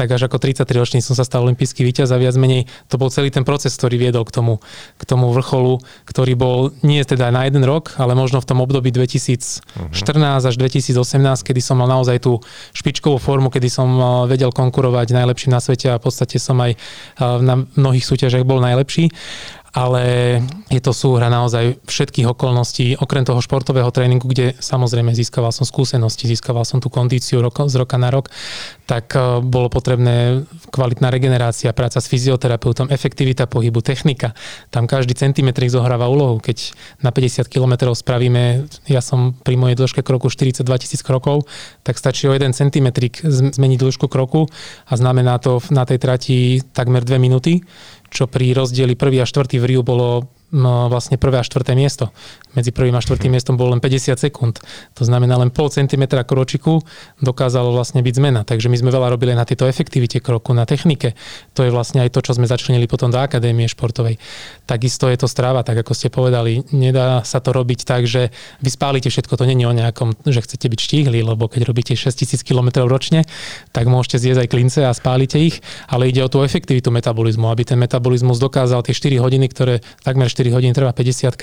tak 0.00 0.16
až 0.16 0.32
ako 0.32 0.40
33 0.40 0.64
ročný 0.80 0.98
som 1.04 1.12
sa 1.12 1.28
stal 1.28 1.44
olimpijský 1.44 1.84
víťaz 1.84 2.08
a 2.08 2.16
viac 2.16 2.32
menej 2.40 2.64
to 2.88 2.96
bol 2.96 3.12
celý 3.12 3.28
ten 3.28 3.44
proces, 3.44 3.76
ktorý 3.76 4.00
viedol 4.00 4.24
k 4.24 4.32
tomu, 4.32 4.64
k 4.96 5.02
tomu 5.04 5.28
vrcholu, 5.36 5.84
ktorý 6.08 6.32
bol 6.40 6.72
nie 6.80 7.04
teda 7.04 7.28
na 7.28 7.44
jeden 7.44 7.60
rok, 7.68 8.00
ale 8.00 8.16
možno 8.16 8.40
v 8.40 8.48
tom 8.48 8.64
období 8.64 8.88
2014 8.88 9.60
až 10.40 10.54
2018, 10.56 10.96
kedy 11.44 11.60
som 11.60 11.76
mal 11.76 11.92
naozaj 11.92 12.16
tú 12.24 12.40
špičkovú 12.72 13.20
formu, 13.20 13.52
kedy 13.52 13.68
som 13.68 13.88
eh, 13.92 14.04
vedel 14.32 14.48
konkurovať 14.48 15.12
najlepším 15.12 15.52
na 15.52 15.60
svete 15.60 15.92
a 15.92 16.00
v 16.00 16.08
podstate 16.08 16.40
som 16.40 16.56
aj 16.56 16.72
eh, 16.72 16.80
na 17.44 17.68
mnohých 17.76 18.08
súťažiach 18.08 18.48
bol 18.48 18.64
najlepší 18.64 19.12
ale 19.70 20.02
je 20.66 20.80
to 20.82 20.90
súhra 20.90 21.30
naozaj 21.30 21.78
všetkých 21.86 22.26
okolností, 22.34 22.98
okrem 22.98 23.22
toho 23.22 23.38
športového 23.38 23.90
tréningu, 23.94 24.26
kde 24.26 24.58
samozrejme 24.58 25.14
získaval 25.14 25.54
som 25.54 25.62
skúsenosti, 25.62 26.26
získaval 26.26 26.66
som 26.66 26.82
tú 26.82 26.90
kondíciu 26.90 27.38
roko, 27.38 27.70
z 27.70 27.78
roka 27.78 27.94
na 27.94 28.10
rok, 28.10 28.34
tak 28.90 29.14
e, 29.14 29.38
bolo 29.38 29.70
potrebné 29.70 30.42
kvalitná 30.74 31.14
regenerácia, 31.14 31.70
práca 31.70 32.02
s 32.02 32.10
fyzioterapeutom, 32.10 32.90
efektivita 32.90 33.46
pohybu, 33.46 33.78
technika. 33.78 34.34
Tam 34.74 34.90
každý 34.90 35.14
centimetrik 35.14 35.70
zohráva 35.70 36.10
úlohu. 36.10 36.42
Keď 36.42 36.74
na 37.06 37.14
50 37.14 37.46
km 37.46 37.94
spravíme, 37.94 38.66
ja 38.90 38.98
som 38.98 39.38
pri 39.38 39.54
mojej 39.54 39.78
dĺžke 39.78 40.02
kroku 40.02 40.26
42 40.26 40.66
tisíc 40.82 41.06
krokov, 41.06 41.46
tak 41.86 41.94
stačí 41.94 42.26
o 42.26 42.34
1 42.34 42.50
centimetrik 42.58 43.22
zmeniť 43.22 43.78
dĺžku 43.78 44.10
kroku 44.10 44.50
a 44.90 44.92
znamená 44.98 45.38
to 45.38 45.62
na 45.70 45.86
tej 45.86 45.98
trati 46.02 46.36
takmer 46.74 47.06
2 47.06 47.22
minúty 47.22 47.62
čo 48.10 48.26
pri 48.26 48.52
rozdieli 48.52 48.98
prvý 48.98 49.22
a 49.22 49.26
štvrtý 49.26 49.62
v 49.62 49.64
Riu 49.70 49.82
bolo 49.86 50.39
vlastne 50.52 51.14
prvé 51.14 51.38
a 51.38 51.46
štvrté 51.46 51.78
miesto. 51.78 52.10
Medzi 52.58 52.74
prvým 52.74 52.98
a 52.98 53.02
štvrtým 53.02 53.30
miestom 53.30 53.54
bolo 53.54 53.70
len 53.70 53.78
50 53.78 54.18
sekúnd. 54.18 54.58
To 54.98 55.02
znamená 55.06 55.38
len 55.38 55.54
pol 55.54 55.70
centimetra 55.70 56.26
kročiku 56.26 56.82
dokázalo 57.22 57.70
vlastne 57.70 58.02
byť 58.02 58.14
zmena. 58.18 58.42
Takže 58.42 58.66
my 58.66 58.74
sme 58.74 58.90
veľa 58.90 59.14
robili 59.14 59.38
na 59.38 59.46
tejto 59.46 59.70
efektivite 59.70 60.18
kroku, 60.18 60.50
na 60.50 60.66
technike. 60.66 61.14
To 61.54 61.62
je 61.62 61.70
vlastne 61.70 62.02
aj 62.02 62.10
to, 62.10 62.26
čo 62.26 62.34
sme 62.34 62.50
začlenili 62.50 62.90
potom 62.90 63.14
do 63.14 63.22
akadémie 63.22 63.70
športovej. 63.70 64.18
Takisto 64.66 65.06
je 65.06 65.22
to 65.22 65.30
strava, 65.30 65.62
tak 65.62 65.86
ako 65.86 65.94
ste 65.94 66.10
povedali. 66.10 66.66
Nedá 66.74 67.22
sa 67.22 67.38
to 67.38 67.54
robiť 67.54 67.86
tak, 67.86 68.10
že 68.10 68.34
vy 68.58 68.70
spálite 68.74 69.06
všetko. 69.06 69.38
To 69.38 69.46
není 69.46 69.62
o 69.62 69.76
nejakom, 69.76 70.18
že 70.26 70.42
chcete 70.42 70.66
byť 70.66 70.80
štíhli, 70.82 71.22
lebo 71.22 71.46
keď 71.46 71.70
robíte 71.70 71.94
6000 71.94 72.42
km 72.42 72.82
ročne, 72.90 73.22
tak 73.70 73.86
môžete 73.86 74.26
zjesť 74.26 74.42
aj 74.42 74.48
klince 74.50 74.80
a 74.82 74.90
spálite 74.90 75.38
ich, 75.38 75.62
ale 75.86 76.10
ide 76.10 76.26
o 76.26 76.32
tú 76.32 76.42
efektivitu 76.42 76.90
metabolizmu, 76.90 77.46
aby 77.46 77.62
ten 77.62 77.78
metabolizmus 77.78 78.42
dokázal 78.42 78.82
tie 78.82 78.94
4 78.98 79.22
hodiny, 79.22 79.46
ktoré 79.46 79.78
takmer 80.02 80.26
4 80.26 80.39
hodín 80.48 80.72
trvá 80.72 80.96
50 80.96 81.36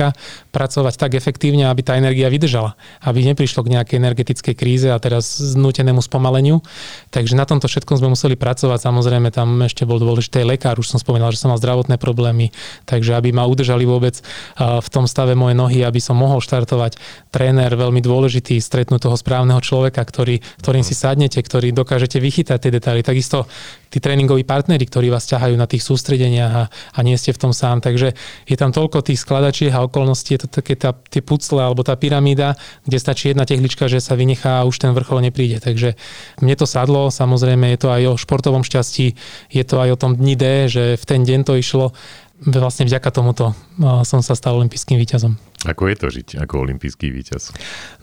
pracovať 0.49 0.93
tak 0.97 1.13
efektívne, 1.13 1.69
aby 1.69 1.85
tá 1.85 1.93
energia 1.93 2.33
vydržala, 2.33 2.73
aby 3.05 3.21
neprišlo 3.21 3.61
k 3.61 3.77
nejakej 3.77 4.01
energetickej 4.01 4.55
kríze 4.57 4.89
a 4.89 4.97
teraz 4.97 5.37
znútenému 5.37 6.01
spomaleniu. 6.01 6.65
Takže 7.13 7.37
na 7.37 7.45
tomto 7.45 7.69
všetkom 7.69 8.01
sme 8.01 8.17
museli 8.17 8.33
pracovať. 8.33 8.81
Samozrejme, 8.81 9.29
tam 9.29 9.61
ešte 9.61 9.85
bol 9.85 10.01
dôležitý 10.01 10.41
lekár, 10.41 10.81
už 10.81 10.89
som 10.89 10.97
spomínal, 10.97 11.29
že 11.29 11.45
som 11.45 11.53
mal 11.53 11.61
zdravotné 11.61 12.01
problémy, 12.01 12.49
takže 12.89 13.13
aby 13.13 13.29
ma 13.29 13.43
udržali 13.43 13.83
vôbec 13.83 14.17
v 14.57 14.87
tom 14.87 15.03
stave 15.05 15.35
moje 15.35 15.53
nohy, 15.53 15.83
aby 15.83 15.99
som 15.99 16.15
mohol 16.15 16.39
štartovať. 16.39 16.95
Tréner 17.27 17.75
veľmi 17.75 17.99
dôležitý, 17.99 18.57
stretnúť 18.63 19.11
toho 19.11 19.19
správneho 19.19 19.59
človeka, 19.59 19.99
ktorý, 19.99 20.39
ktorým 20.63 20.87
si 20.87 20.95
sadnete, 20.95 21.43
ktorý 21.43 21.75
dokážete 21.75 22.23
vychytať 22.23 22.57
tie 22.63 22.71
detaily. 22.71 23.03
Takisto 23.03 23.43
tí 23.91 23.99
tréningoví 23.99 24.47
partnery, 24.47 24.87
ktorí 24.87 25.11
vás 25.11 25.27
ťahajú 25.27 25.59
na 25.59 25.67
tých 25.67 25.83
sústredeniach 25.83 26.53
a, 26.55 26.63
a 26.71 26.99
nie 27.03 27.19
ste 27.19 27.35
v 27.35 27.41
tom 27.43 27.51
sám. 27.51 27.83
Takže 27.83 28.15
je 28.47 28.55
tam 28.55 28.71
toľko 28.71 28.86
tých 28.89 29.19
skladačiek 29.21 29.71
a 29.75 29.85
okolností, 29.85 30.39
je 30.39 30.47
to 30.47 30.49
také 30.63 30.79
tá, 30.79 30.95
tie 30.95 31.19
pucle 31.19 31.59
alebo 31.59 31.83
tá 31.83 31.93
pyramída, 31.99 32.55
kde 32.87 32.97
stačí 32.97 33.29
jedna 33.29 33.43
tehlička, 33.43 33.91
že 33.91 33.99
sa 33.99 34.15
vynechá 34.15 34.63
a 34.63 34.67
už 34.67 34.79
ten 34.79 34.95
vrchol 34.95 35.21
nepríde. 35.21 35.59
Takže 35.59 35.99
mne 36.39 36.55
to 36.55 36.65
sadlo, 36.65 37.11
samozrejme 37.11 37.75
je 37.75 37.79
to 37.83 37.89
aj 37.91 38.03
o 38.07 38.13
športovom 38.15 38.63
šťastí, 38.63 39.13
je 39.51 39.63
to 39.67 39.75
aj 39.83 39.89
o 39.93 39.99
tom 39.99 40.11
dni 40.15 40.35
D, 40.39 40.43
že 40.71 40.83
v 40.95 41.03
ten 41.05 41.21
deň 41.27 41.39
to 41.43 41.53
išlo 41.59 41.91
vlastne 42.37 42.85
vďaka 42.85 43.09
tomuto 43.09 43.57
som 44.05 44.21
sa 44.21 44.37
stal 44.37 44.57
olympijským 44.61 44.97
víťazom. 44.97 45.37
Ako 45.65 45.89
je 45.89 45.95
to 45.97 46.07
žiť 46.13 46.27
ako 46.37 46.69
olimpijský 46.69 47.09
víťaz? 47.09 47.49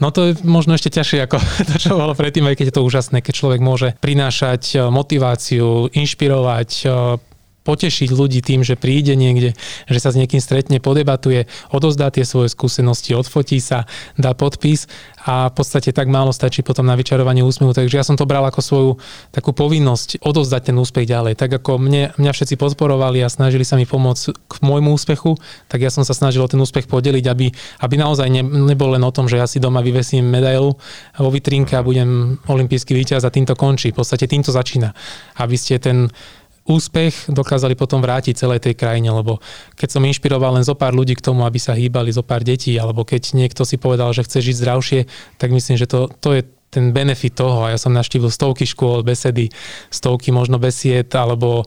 No 0.03 0.11
to 0.11 0.31
je 0.31 0.33
možno 0.43 0.75
ešte 0.75 0.91
ťažšie 0.91 1.23
ako 1.27 1.39
to, 1.71 1.75
čo 1.79 1.95
bolo 1.95 2.15
predtým, 2.19 2.47
aj 2.51 2.59
keď 2.59 2.67
je 2.71 2.77
to 2.79 2.87
úžasné, 2.87 3.23
keď 3.23 3.35
človek 3.35 3.61
môže 3.63 3.95
prinášať 4.03 4.63
e, 4.75 4.77
motiváciu, 4.91 5.87
inšpirovať, 5.95 6.71
e, 6.83 6.87
potešiť 7.65 8.13
ľudí 8.13 8.45
tým, 8.45 8.61
že 8.61 8.77
príde 8.77 9.17
niekde, 9.17 9.57
že 9.89 9.99
sa 9.99 10.13
s 10.13 10.21
niekým 10.21 10.39
stretne, 10.39 10.79
podebatuje, 10.79 11.49
odozdá 11.73 12.13
tie 12.13 12.23
svoje 12.23 12.53
skúsenosti, 12.53 13.17
odfotí 13.17 13.59
sa, 13.59 13.89
dá 14.21 14.37
podpis 14.37 14.87
a 15.25 15.49
v 15.49 15.55
podstate 15.57 15.97
tak 15.97 16.13
málo 16.13 16.37
stačí 16.37 16.61
potom 16.61 16.85
na 16.85 16.93
vyčarovanie 16.93 17.41
úsmevu. 17.41 17.73
Takže 17.73 17.97
ja 17.97 18.05
som 18.05 18.21
to 18.21 18.29
bral 18.29 18.45
ako 18.45 18.61
svoju 18.61 18.91
takú 19.33 19.57
povinnosť 19.57 20.21
odozdať 20.21 20.71
ten 20.71 20.77
úspech 20.77 21.09
ďalej. 21.09 21.41
Tak 21.41 21.65
ako 21.65 21.81
mne, 21.81 22.13
mňa 22.21 22.33
všetci 22.37 22.61
podporovali 22.61 23.25
a 23.25 23.33
snažili 23.33 23.65
sa 23.65 23.81
mi 23.81 23.89
pomôcť 23.89 24.37
k 24.37 24.55
môjmu 24.61 24.93
úspechu, 24.93 25.41
tak 25.73 25.81
ja 25.81 25.89
som 25.89 26.05
sa 26.05 26.13
snažil 26.13 26.45
ten 26.45 26.61
úspech 26.61 26.85
podeliť, 26.85 27.25
aby, 27.25 27.49
aby 27.81 27.95
naozaj 27.97 28.29
ne, 28.29 28.45
nebol 28.45 28.93
len 28.93 29.01
o 29.01 29.15
tom, 29.15 29.25
že 29.25 29.41
ja 29.41 29.49
si 29.49 29.57
doma 29.57 29.81
vyvesím 29.81 30.29
medailu 30.29 30.77
vo 31.17 31.31
vitrínke 31.33 31.73
a 31.73 31.81
budem 31.81 32.37
olimpijský 32.45 32.93
víťaz 32.93 33.25
a 33.25 33.33
týmto 33.33 33.57
končí. 33.57 33.97
V 33.97 34.05
podstate 34.05 34.29
týmto 34.29 34.53
začína. 34.53 34.93
Aby 35.41 35.57
ste 35.57 35.81
ten 35.81 36.13
úspech 36.65 37.29
dokázali 37.29 37.77
potom 37.77 38.01
vrátiť 38.01 38.41
celej 38.41 38.65
tej 38.65 38.75
krajine, 38.75 39.13
lebo 39.13 39.41
keď 39.77 39.89
som 40.01 40.03
inšpiroval 40.05 40.57
len 40.61 40.65
zo 40.65 40.73
pár 40.73 40.97
ľudí 40.97 41.13
k 41.13 41.25
tomu, 41.25 41.45
aby 41.45 41.61
sa 41.61 41.77
hýbali, 41.77 42.09
zo 42.09 42.25
pár 42.25 42.41
detí, 42.41 42.77
alebo 42.81 43.05
keď 43.05 43.37
niekto 43.37 43.69
si 43.69 43.77
povedal, 43.77 44.13
že 44.17 44.25
chce 44.25 44.41
žiť 44.41 44.57
zdravšie, 44.65 45.01
tak 45.37 45.53
myslím, 45.53 45.77
že 45.77 45.85
to, 45.85 46.09
to 46.21 46.33
je 46.33 46.43
ten 46.75 46.91
benefit 46.91 47.39
toho. 47.39 47.71
Ja 47.71 47.79
som 47.79 47.95
naštívil 47.95 48.35
stovky 48.35 48.67
škôl, 48.67 49.07
besedy, 49.07 49.55
stovky 49.95 50.35
možno 50.35 50.59
besied 50.59 51.07
alebo 51.15 51.63
e, 51.63 51.65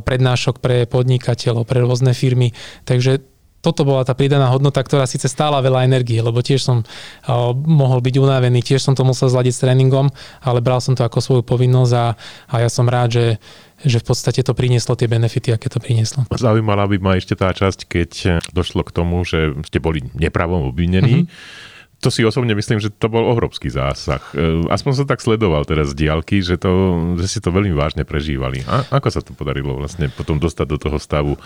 prednášok 0.00 0.64
pre 0.64 0.88
podnikateľov, 0.88 1.68
pre 1.68 1.84
rôzne 1.84 2.16
firmy. 2.16 2.56
Takže 2.88 3.35
toto 3.66 3.82
bola 3.82 4.06
tá 4.06 4.14
pridaná 4.14 4.46
hodnota, 4.46 4.78
ktorá 4.78 5.10
síce 5.10 5.26
stála 5.26 5.58
veľa 5.58 5.82
energie, 5.82 6.22
lebo 6.22 6.38
tiež 6.38 6.62
som 6.62 6.86
uh, 6.86 7.50
mohol 7.52 7.98
byť 7.98 8.14
unavený, 8.22 8.62
tiež 8.62 8.78
som 8.78 8.94
to 8.94 9.02
musel 9.02 9.26
zladiť 9.26 9.52
s 9.58 9.62
tréningom, 9.66 10.06
ale 10.46 10.62
bral 10.62 10.78
som 10.78 10.94
to 10.94 11.02
ako 11.02 11.18
svoju 11.18 11.42
povinnosť 11.42 11.92
a, 11.98 12.06
a 12.46 12.54
ja 12.62 12.70
som 12.70 12.86
rád, 12.86 13.18
že, 13.18 13.26
že 13.82 13.98
v 13.98 14.06
podstate 14.06 14.46
to 14.46 14.54
prinieslo 14.54 14.94
tie 14.94 15.10
benefity, 15.10 15.50
aké 15.50 15.66
to 15.66 15.82
prinieslo. 15.82 16.22
Zaujímala 16.30 16.86
by 16.86 16.96
ma 17.02 17.12
ešte 17.18 17.34
tá 17.34 17.50
časť, 17.50 17.90
keď 17.90 18.10
došlo 18.54 18.86
k 18.86 18.94
tomu, 18.94 19.26
že 19.26 19.58
ste 19.66 19.82
boli 19.82 20.06
nepravom 20.14 20.70
obvinení. 20.70 21.26
Mm-hmm. 21.26 21.74
To 22.04 22.12
si 22.12 22.20
osobne 22.28 22.52
myslím, 22.52 22.76
že 22.76 22.92
to 22.92 23.08
bol 23.08 23.24
obrovský 23.24 23.72
zásah. 23.72 24.20
E, 24.36 24.68
aspoň 24.68 24.92
som 25.00 25.06
tak 25.08 25.24
sledoval 25.24 25.64
teraz 25.64 25.96
z 25.96 26.06
diálky, 26.06 26.44
že, 26.44 26.60
to, 26.60 26.70
že 27.16 27.26
si 27.26 27.38
to 27.40 27.48
veľmi 27.48 27.72
vážne 27.72 28.04
prežívali. 28.04 28.60
A 28.68 28.84
ako 29.00 29.08
sa 29.08 29.24
to 29.24 29.32
podarilo 29.32 29.72
vlastne 29.80 30.12
potom 30.12 30.36
dostať 30.36 30.66
do 30.68 30.76
toho 30.76 31.00
stavu, 31.00 31.40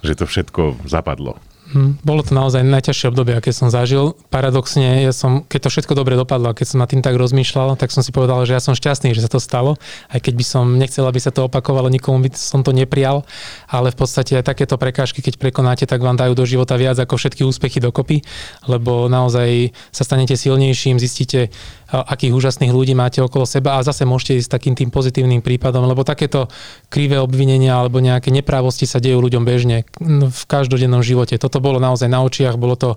že 0.00 0.16
to 0.16 0.24
všetko 0.24 0.88
zapadlo? 0.88 1.36
Hm, 1.70 2.02
bolo 2.02 2.26
to 2.26 2.34
naozaj 2.34 2.66
najťažšie 2.66 3.14
obdobie, 3.14 3.38
aké 3.38 3.54
som 3.54 3.70
zažil. 3.70 4.18
Paradoxne, 4.26 5.06
ja 5.06 5.14
som, 5.14 5.46
keď 5.46 5.60
to 5.66 5.70
všetko 5.70 5.94
dobre 5.94 6.18
dopadlo 6.18 6.50
a 6.50 6.56
keď 6.56 6.66
som 6.74 6.82
nad 6.82 6.90
tým 6.90 6.98
tak 6.98 7.14
rozmýšľal, 7.14 7.78
tak 7.78 7.94
som 7.94 8.02
si 8.02 8.10
povedal, 8.10 8.42
že 8.42 8.58
ja 8.58 8.62
som 8.62 8.74
šťastný, 8.74 9.14
že 9.14 9.22
sa 9.22 9.30
to 9.30 9.38
stalo. 9.38 9.78
Aj 10.10 10.18
keď 10.18 10.34
by 10.34 10.44
som 10.44 10.64
nechcel, 10.74 11.06
aby 11.06 11.22
sa 11.22 11.30
to 11.30 11.46
opakovalo, 11.46 11.86
nikomu 11.86 12.26
by 12.26 12.34
som 12.34 12.66
to 12.66 12.74
neprijal, 12.74 13.22
ale 13.70 13.94
v 13.94 13.98
podstate 14.02 14.42
aj 14.42 14.50
takéto 14.50 14.74
prekážky, 14.82 15.22
keď 15.22 15.38
prekonáte, 15.38 15.86
tak 15.86 16.02
vám 16.02 16.18
dajú 16.18 16.34
do 16.34 16.42
života 16.42 16.74
viac 16.74 16.98
ako 16.98 17.14
všetky 17.14 17.46
úspechy 17.46 17.78
dokopy, 17.78 18.26
lebo 18.66 19.06
naozaj 19.06 19.70
sa 19.94 20.02
stanete 20.02 20.34
silnejším, 20.34 20.98
zistíte, 20.98 21.54
akých 21.90 22.32
úžasných 22.34 22.70
ľudí 22.70 22.94
máte 22.94 23.18
okolo 23.18 23.42
seba 23.42 23.78
a 23.78 23.84
zase 23.84 24.06
môžete 24.06 24.38
ísť 24.38 24.50
takým 24.50 24.74
tým 24.78 24.94
pozitívnym 24.94 25.42
prípadom, 25.42 25.84
lebo 25.90 26.06
takéto 26.06 26.46
krivé 26.86 27.18
obvinenia 27.18 27.76
alebo 27.82 27.98
nejaké 27.98 28.30
neprávosti 28.30 28.86
sa 28.86 29.02
dejú 29.02 29.18
ľuďom 29.18 29.42
bežne 29.42 29.82
v 30.30 30.42
každodennom 30.46 31.02
živote. 31.02 31.34
Toto 31.36 31.58
bolo 31.58 31.82
naozaj 31.82 32.06
na 32.06 32.22
očiach, 32.22 32.54
bolo 32.54 32.78
to 32.78 32.94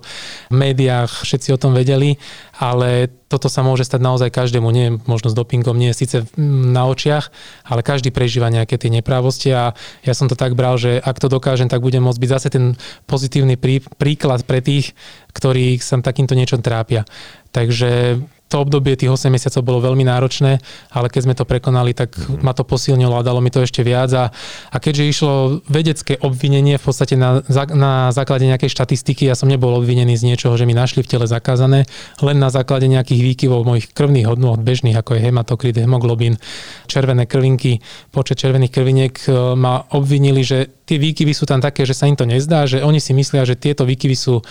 v 0.50 0.54
médiách, 0.54 1.26
všetci 1.26 1.50
o 1.54 1.58
tom 1.58 1.74
vedeli, 1.74 2.22
ale 2.54 3.10
toto 3.26 3.50
sa 3.50 3.66
môže 3.66 3.82
stať 3.82 3.98
naozaj 3.98 4.30
každému, 4.30 4.70
nie 4.70 4.94
možno 5.10 5.26
s 5.26 5.34
dopingom, 5.34 5.74
nie 5.74 5.90
síce 5.90 6.22
na 6.38 6.86
očiach, 6.86 7.34
ale 7.66 7.82
každý 7.82 8.14
prežíva 8.14 8.46
nejaké 8.46 8.78
tie 8.78 8.94
neprávosti 8.94 9.50
a 9.50 9.74
ja 10.06 10.14
som 10.14 10.30
to 10.30 10.38
tak 10.38 10.54
bral, 10.54 10.78
že 10.78 11.02
ak 11.02 11.18
to 11.18 11.26
dokážem, 11.26 11.66
tak 11.66 11.82
budem 11.82 12.06
môcť 12.06 12.20
byť 12.22 12.30
zase 12.30 12.48
ten 12.54 12.78
pozitívny 13.10 13.58
prí, 13.58 13.82
príklad 13.98 14.46
pre 14.46 14.62
tých, 14.62 14.94
ktorých 15.34 15.82
sa 15.82 15.98
takýmto 15.98 16.38
niečo 16.38 16.62
trápia. 16.62 17.02
Takže 17.50 18.22
to 18.54 18.62
obdobie 18.62 18.94
tých 18.94 19.10
8 19.10 19.34
mesiacov 19.34 19.66
bolo 19.66 19.78
veľmi 19.82 20.06
náročné, 20.06 20.62
ale 20.94 21.10
keď 21.10 21.20
sme 21.26 21.34
to 21.34 21.42
prekonali, 21.42 21.90
tak 21.90 22.14
mm-hmm. 22.14 22.46
ma 22.46 22.54
to 22.54 22.62
posilnilo 22.62 23.18
a 23.18 23.26
dalo 23.26 23.42
mi 23.42 23.50
to 23.50 23.58
ešte 23.66 23.82
viac. 23.82 24.14
A, 24.14 24.30
a 24.70 24.76
keďže 24.78 25.10
išlo 25.10 25.34
vedecké 25.66 26.22
obvinenie 26.22 26.78
v 26.78 26.84
podstate 26.86 27.18
na, 27.18 27.42
na 27.74 28.14
základe 28.14 28.46
nejakej 28.46 28.70
štatistiky, 28.70 29.26
ja 29.26 29.34
som 29.34 29.50
nebol 29.50 29.74
obvinený 29.74 30.14
z 30.14 30.30
niečoho, 30.30 30.54
že 30.54 30.70
mi 30.70 30.78
našli 30.78 31.02
v 31.02 31.10
tele 31.10 31.26
zakázané, 31.26 31.90
len 32.22 32.38
na 32.38 32.54
základe 32.54 32.86
nejakých 32.86 33.26
výkyvov 33.34 33.66
mojich 33.66 33.90
krvných 33.90 34.30
hodnôt 34.30 34.62
bežných, 34.62 34.94
ako 34.94 35.18
je 35.18 35.26
hematokrit, 35.26 35.74
hemoglobín, 35.74 36.38
červené 36.86 37.26
krvinky, 37.26 37.82
počet 38.14 38.38
červených 38.38 38.70
krviniek 38.70 39.14
e, 39.26 39.58
ma 39.58 39.82
obvinili, 39.90 40.46
že 40.46 40.83
tie 40.84 41.00
výkyvy 41.00 41.32
sú 41.32 41.48
tam 41.48 41.64
také, 41.64 41.88
že 41.88 41.96
sa 41.96 42.04
im 42.04 42.16
to 42.16 42.28
nezdá, 42.28 42.68
že 42.68 42.84
oni 42.84 43.00
si 43.00 43.16
myslia, 43.16 43.48
že 43.48 43.56
tieto 43.56 43.88
výkyvy 43.88 44.16
sú 44.16 44.40
e, 44.40 44.42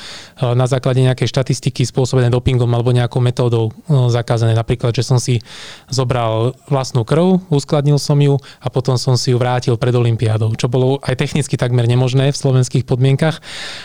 na 0.58 0.65
základe 0.65 1.02
nejakej 1.06 1.30
štatistiky 1.30 1.86
spôsobené 1.86 2.34
dopingom 2.34 2.69
alebo 2.74 2.89
nejakou 2.89 3.22
metódou 3.22 3.69
e, 3.69 4.10
zakázané. 4.10 4.58
Napríklad, 4.58 4.98
že 4.98 5.06
som 5.06 5.22
si 5.22 5.46
zobral 5.93 6.58
vlastnú 6.67 7.06
krv, 7.06 7.46
uskladnil 7.54 8.02
som 8.02 8.17
ju 8.17 8.41
a 8.60 8.67
potom 8.74 8.98
som 8.98 9.13
si 9.13 9.30
ju 9.30 9.38
vrátil 9.38 9.78
pred 9.78 9.93
Olympiádou, 9.93 10.58
čo 10.58 10.65
bolo 10.65 10.98
aj 11.06 11.22
technicky 11.22 11.54
takmer 11.54 11.86
nemožné 11.86 12.34
v 12.34 12.38
slovenských 12.38 12.89
podmienkach, 12.89 13.38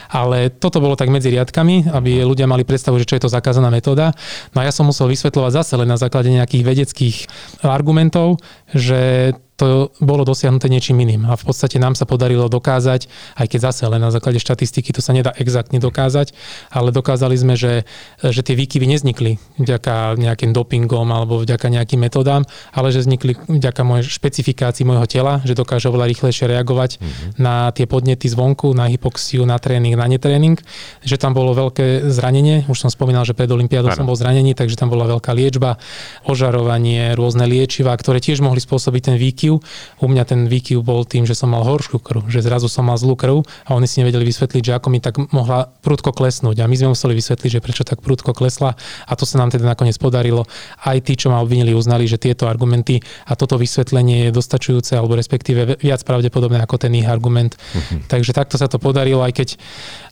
ale 0.09 0.49
toto 0.49 0.81
bolo 0.81 0.97
tak 0.97 1.13
medzi 1.13 1.29
riadkami, 1.29 1.93
aby 1.93 2.25
ľudia 2.25 2.49
mali 2.49 2.65
predstavu, 2.65 2.97
že 2.97 3.09
čo 3.09 3.17
je 3.21 3.29
to 3.29 3.31
zakázaná 3.31 3.69
metóda. 3.69 4.17
No 4.57 4.65
a 4.65 4.67
ja 4.67 4.73
som 4.73 4.89
musel 4.89 5.13
vysvetľovať 5.13 5.53
zase 5.53 5.73
len 5.77 5.89
na 5.89 6.01
základe 6.01 6.33
nejakých 6.33 6.65
vedeckých 6.65 7.17
argumentov, 7.61 8.41
že 8.73 9.33
to 9.59 9.91
bolo 9.99 10.23
dosiahnuté 10.23 10.71
niečím 10.71 11.03
iným. 11.03 11.27
A 11.27 11.35
v 11.35 11.51
podstate 11.51 11.83
nám 11.83 11.99
sa 11.99 12.07
podarilo 12.07 12.47
dokázať, 12.47 13.11
aj 13.35 13.47
keď 13.51 13.61
zase 13.75 13.83
len 13.91 13.99
na 13.99 14.15
základe 14.15 14.39
štatistiky 14.39 14.95
to 14.95 15.03
sa 15.03 15.11
nedá 15.11 15.35
exaktne 15.35 15.83
dokázať, 15.83 16.31
ale 16.71 16.95
dokázali 16.95 17.35
sme, 17.35 17.59
že, 17.59 17.83
že 18.23 18.47
tie 18.47 18.55
výkyvy 18.55 18.87
neznikli 18.87 19.43
vďaka 19.59 20.15
nejakým 20.15 20.55
dopingom 20.55 21.11
alebo 21.11 21.43
vďaka 21.43 21.75
nejakým 21.75 21.99
metodám, 21.99 22.47
ale 22.71 22.95
že 22.95 23.03
vznikli 23.03 23.35
vďaka 23.35 23.83
mojej 23.83 24.07
špecifikácii 24.07 24.87
môjho 24.87 25.11
tela, 25.11 25.43
že 25.43 25.59
dokáže 25.59 25.91
oveľa 25.91 26.07
rýchlejšie 26.07 26.47
reagovať 26.55 27.03
mm-hmm. 27.03 27.31
na 27.43 27.75
tie 27.75 27.91
podnety 27.91 28.31
zvonku, 28.31 28.71
na 28.79 28.87
hypoxiu, 28.87 29.43
na 29.43 29.59
tréning, 29.59 29.99
na 29.99 30.07
netréning, 30.07 30.55
že 31.03 31.19
tam 31.19 31.35
bolo 31.35 31.51
veľké 31.51 32.07
zranenie, 32.07 32.63
už 32.71 32.79
som 32.79 32.91
spomínal, 32.95 33.27
že 33.27 33.35
pred 33.35 33.51
Olympiádou 33.51 33.91
som 33.91 34.07
bol 34.07 34.15
zranený, 34.15 34.55
takže 34.55 34.79
tam 34.79 34.87
bola 34.87 35.11
veľká 35.19 35.35
liečba, 35.35 35.83
ožarovanie, 36.23 37.19
rôzne 37.19 37.43
liečiva, 37.51 37.91
ktoré 37.99 38.23
tiež 38.23 38.39
mohli 38.39 38.63
spôsobiť 38.63 39.03
ten 39.11 39.17
výkyv 39.19 39.48
výkyv. 39.49 39.65
U 39.99 40.07
mňa 40.07 40.25
ten 40.29 40.41
výkyv 40.47 40.85
bol 40.85 41.03
tým, 41.09 41.25
že 41.25 41.35
som 41.35 41.49
mal 41.51 41.65
horšiu 41.65 41.99
krv, 41.99 42.29
že 42.29 42.45
zrazu 42.45 42.69
som 42.69 42.85
mal 42.85 43.01
zlú 43.01 43.17
krv 43.17 43.43
a 43.65 43.75
oni 43.75 43.89
si 43.89 44.05
nevedeli 44.05 44.29
vysvetliť, 44.29 44.63
že 44.63 44.73
ako 44.77 44.89
mi 44.93 45.01
tak 45.01 45.17
mohla 45.33 45.73
prudko 45.81 46.13
klesnúť. 46.13 46.61
A 46.61 46.69
my 46.69 46.77
sme 46.77 46.93
museli 46.93 47.17
vysvetliť, 47.17 47.51
že 47.59 47.61
prečo 47.65 47.83
tak 47.83 48.05
prudko 48.05 48.37
klesla 48.37 48.77
a 49.09 49.13
to 49.17 49.25
sa 49.25 49.41
nám 49.41 49.51
teda 49.51 49.65
nakoniec 49.65 49.97
podarilo. 49.97 50.45
Aj 50.85 50.97
tí, 51.01 51.17
čo 51.17 51.33
ma 51.33 51.41
obvinili, 51.41 51.73
uznali, 51.73 52.05
že 52.05 52.21
tieto 52.21 52.47
argumenty 52.47 53.01
a 53.25 53.35
toto 53.35 53.57
vysvetlenie 53.57 54.29
je 54.29 54.37
dostačujúce 54.37 54.95
alebo 54.95 55.17
respektíve 55.17 55.81
viac 55.81 56.01
pravdepodobné 56.05 56.61
ako 56.63 56.77
ten 56.77 56.93
ich 56.95 57.09
argument. 57.09 57.57
Uh-huh. 57.57 58.05
Takže 58.07 58.37
takto 58.37 58.61
sa 58.61 58.69
to 58.69 58.77
podarilo, 58.77 59.25
aj 59.25 59.33
keď 59.33 59.49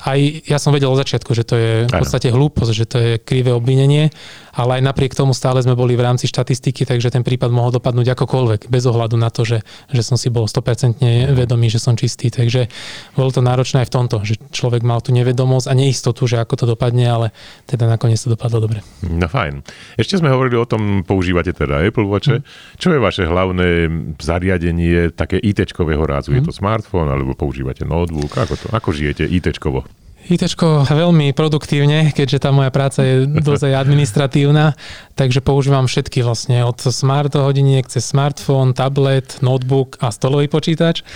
aj 0.07 0.47
ja 0.47 0.59
som 0.63 0.71
vedel 0.71 0.87
od 0.87 1.03
začiatku, 1.03 1.35
že 1.35 1.43
to 1.43 1.55
je 1.59 1.73
v 1.91 1.93
podstate 1.93 2.31
hlúposť, 2.31 2.73
že 2.73 2.87
to 2.87 2.97
je 3.03 3.13
krivé 3.19 3.51
obvinenie, 3.51 4.15
ale 4.55 4.79
aj 4.79 4.83
napriek 4.87 5.19
tomu 5.19 5.35
stále 5.35 5.59
sme 5.59 5.75
boli 5.75 5.99
v 5.99 6.07
rámci 6.07 6.31
štatistiky, 6.31 6.87
takže 6.87 7.11
ten 7.11 7.27
prípad 7.27 7.51
mohol 7.51 7.75
dopadnúť 7.75 8.15
akokoľvek, 8.15 8.71
bez 8.71 8.87
ohľadu 8.87 9.19
na 9.19 9.26
to, 9.31 9.43
že, 9.45 9.59
že 9.91 10.03
som 10.03 10.17
si 10.19 10.29
bol 10.33 10.49
100% 10.49 11.03
vedomý, 11.35 11.69
že 11.73 11.83
som 11.83 11.95
čistý. 11.95 12.29
Takže 12.33 12.69
bolo 13.15 13.31
to 13.31 13.41
náročné 13.45 13.85
aj 13.85 13.89
v 13.89 13.95
tomto, 13.95 14.17
že 14.23 14.39
človek 14.51 14.83
mal 14.83 15.03
tú 15.03 15.11
nevedomosť 15.15 15.67
a 15.71 15.75
neistotu, 15.77 16.27
že 16.27 16.41
ako 16.41 16.55
to 16.57 16.65
dopadne, 16.77 17.07
ale 17.07 17.27
teda 17.67 17.87
nakoniec 17.87 18.19
to 18.19 18.33
dopadlo 18.33 18.63
dobre. 18.63 18.81
No 19.05 19.27
fajn. 19.27 19.63
Ešte 19.99 20.21
sme 20.21 20.33
hovorili 20.33 20.57
o 20.59 20.67
tom, 20.69 21.03
používate 21.07 21.53
teda 21.53 21.83
Apple 21.83 22.09
Watch. 22.09 22.33
Mm. 22.33 22.43
Čo 22.79 22.89
je 22.95 22.99
vaše 23.01 23.23
hlavné 23.27 23.91
zariadenie 24.19 25.13
také 25.13 25.39
IT-čkového 25.39 26.03
rázu? 26.03 26.33
Mm. 26.33 26.37
Je 26.41 26.43
to 26.49 26.53
mhm. 26.55 26.59
smartfón 26.59 27.09
alebo 27.09 27.33
používate 27.35 27.85
notebook? 27.85 28.33
Ako, 28.37 28.55
to, 28.57 28.67
ako 28.73 28.91
žijete 28.95 29.27
IT-čkovo? 29.27 30.06
IT 30.27 30.43
veľmi 30.91 31.31
produktívne, 31.33 32.11
keďže 32.11 32.43
tá 32.43 32.51
moja 32.51 32.75
práca 32.75 33.07
je 33.07 33.27
dosť 33.27 33.73
administratívna, 33.83 34.75
takže 35.15 35.39
používam 35.39 35.87
všetky 35.87 36.27
vlastne 36.27 36.67
od 36.67 36.79
smart 36.83 37.31
hodiniek 37.35 37.87
cez 37.87 38.11
smartfón, 38.11 38.75
tablet, 38.75 39.39
notebook 39.41 39.97
a 40.03 40.11
stolový 40.11 40.51
počítač. 40.51 41.07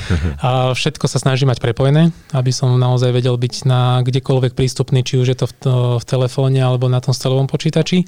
A 0.41 0.73
všetko 0.73 1.11
sa 1.11 1.19
snažím 1.19 1.51
mať 1.51 1.59
prepojené, 1.59 2.15
aby 2.31 2.55
som 2.55 2.79
naozaj 2.79 3.11
vedel 3.11 3.35
byť 3.35 3.55
na 3.67 3.99
kdekoľvek 4.07 4.55
prístupný, 4.55 5.03
či 5.03 5.19
už 5.19 5.27
je 5.35 5.39
to 5.39 5.47
v, 5.51 5.55
v 5.99 6.05
telefóne 6.07 6.61
alebo 6.63 6.87
na 6.87 7.03
tom 7.03 7.11
stolovom 7.11 7.51
počítači. 7.51 8.07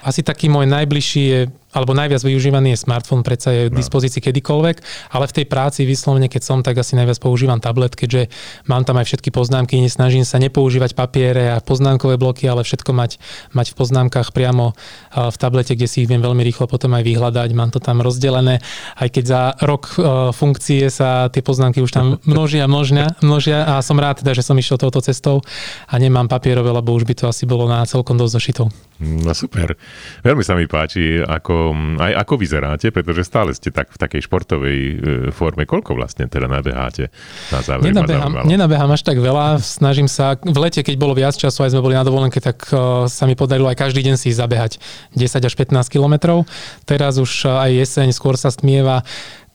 Asi 0.00 0.24
taký 0.24 0.48
môj 0.48 0.64
najbližší 0.64 1.22
je 1.28 1.40
alebo 1.70 1.94
najviac 1.94 2.22
využívaný 2.22 2.74
je 2.74 2.82
smartfón, 2.82 3.22
predsa 3.22 3.54
je 3.54 3.62
v 3.70 3.74
no. 3.74 3.78
dispozícii 3.78 4.18
kedykoľvek, 4.18 4.76
ale 5.14 5.24
v 5.30 5.36
tej 5.38 5.46
práci 5.46 5.86
vyslovene, 5.86 6.26
keď 6.26 6.42
som, 6.42 6.58
tak 6.66 6.82
asi 6.82 6.98
najviac 6.98 7.22
používam 7.22 7.62
tablet, 7.62 7.94
keďže 7.94 8.26
mám 8.66 8.82
tam 8.82 8.98
aj 8.98 9.06
všetky 9.06 9.30
poznámky, 9.30 9.78
nesnažím 9.78 10.26
sa 10.26 10.42
nepoužívať 10.42 10.98
papiere 10.98 11.54
a 11.54 11.62
poznámkové 11.62 12.18
bloky, 12.18 12.50
ale 12.50 12.66
všetko 12.66 12.90
mať, 12.90 13.22
mať 13.54 13.66
v 13.70 13.78
poznámkach 13.78 14.34
priamo 14.34 14.74
v 15.14 15.36
tablete, 15.38 15.78
kde 15.78 15.86
si 15.86 16.02
ich 16.02 16.10
viem 16.10 16.18
veľmi 16.18 16.42
rýchlo 16.42 16.66
potom 16.66 16.90
aj 16.98 17.06
vyhľadať, 17.06 17.48
mám 17.54 17.70
to 17.70 17.78
tam 17.78 18.02
rozdelené, 18.02 18.58
aj 18.98 19.08
keď 19.14 19.24
za 19.24 19.42
rok 19.62 19.94
funkcie 20.34 20.90
sa 20.90 21.30
tie 21.30 21.42
poznámky 21.44 21.78
už 21.78 21.94
tam 21.94 22.18
množia, 22.30 22.66
množia, 22.66 23.14
množia 23.22 23.62
a 23.62 23.84
som 23.84 23.94
rád 23.94 24.26
teda, 24.26 24.34
že 24.34 24.42
som 24.42 24.58
išiel 24.58 24.74
touto 24.80 24.98
cestou 24.98 25.38
a 25.86 25.94
nemám 26.02 26.26
papierové, 26.26 26.74
lebo 26.74 26.90
už 26.98 27.06
by 27.06 27.14
to 27.14 27.24
asi 27.30 27.46
bolo 27.46 27.70
na 27.70 27.86
celkom 27.86 28.18
dosť 28.18 28.32
zošitov. 28.34 28.66
No 29.00 29.32
super. 29.32 29.80
Veľmi 30.20 30.44
sa 30.44 30.52
mi 30.52 30.68
páči, 30.68 31.24
ako 31.24 31.59
aj 32.00 32.12
ako 32.26 32.34
vyzeráte, 32.40 32.88
pretože 32.90 33.26
stále 33.26 33.54
ste 33.54 33.70
tak 33.70 33.92
v 33.92 33.98
takej 33.98 34.20
športovej 34.26 34.78
e, 34.78 34.94
forme. 35.34 35.64
Koľko 35.64 35.96
vlastne 35.96 36.26
teda 36.26 36.50
nabeháte 36.50 37.12
na 37.52 37.60
záver? 37.60 37.90
Nenabehám, 37.90 38.46
nenabehám 38.46 38.90
až 38.92 39.02
tak 39.02 39.18
veľa. 39.18 39.60
Snažím 39.60 40.08
sa, 40.08 40.36
v 40.40 40.58
lete, 40.58 40.80
keď 40.80 40.94
bolo 40.96 41.12
viac 41.12 41.36
času, 41.36 41.66
aj 41.66 41.72
sme 41.76 41.84
boli 41.84 41.96
na 41.96 42.04
dovolenke, 42.06 42.38
tak 42.38 42.66
uh, 42.70 43.06
sa 43.06 43.24
mi 43.24 43.34
podarilo 43.36 43.68
aj 43.68 43.78
každý 43.78 44.04
deň 44.06 44.16
si 44.16 44.32
zabehať 44.32 44.80
10 45.14 45.48
až 45.48 45.54
15 45.54 45.92
kilometrov. 45.92 46.48
Teraz 46.88 47.20
už 47.20 47.48
aj 47.48 47.70
jeseň 47.70 48.12
skôr 48.16 48.34
sa 48.34 48.48
stmieva 48.52 49.04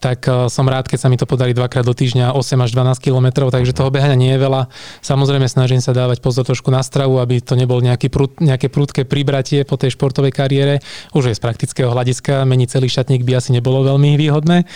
tak 0.05 0.29
uh, 0.29 0.45
som 0.53 0.69
rád, 0.69 0.85
keď 0.85 0.99
sa 1.01 1.09
mi 1.09 1.17
to 1.17 1.25
podarí 1.25 1.57
dvakrát 1.57 1.81
do 1.81 1.97
týždňa 1.97 2.37
8 2.37 2.61
až 2.61 2.77
12 2.77 3.01
kilometrov, 3.01 3.49
takže 3.49 3.73
toho 3.73 3.89
behania 3.89 4.13
nie 4.13 4.37
je 4.37 4.39
veľa. 4.45 4.69
Samozrejme 5.01 5.49
snažím 5.49 5.81
sa 5.81 5.97
dávať 5.97 6.21
pozor 6.21 6.45
trošku 6.45 6.69
na 6.69 6.85
stravu, 6.85 7.17
aby 7.17 7.41
to 7.41 7.57
nebol 7.57 7.81
nejaký 7.81 8.13
prud, 8.13 8.37
nejaké 8.37 8.69
prudké 8.69 9.09
pribratie 9.09 9.65
po 9.65 9.81
tej 9.81 9.97
športovej 9.97 10.29
kariére. 10.29 10.85
Už 11.17 11.33
je 11.33 11.33
z 11.33 11.41
praktického 11.41 11.89
hľadiska, 11.89 12.45
meniť 12.45 12.77
celý 12.77 12.85
šatník 12.85 13.25
by 13.25 13.41
asi 13.41 13.49
nebolo 13.49 13.81
veľmi 13.81 14.13
výhodné. 14.13 14.69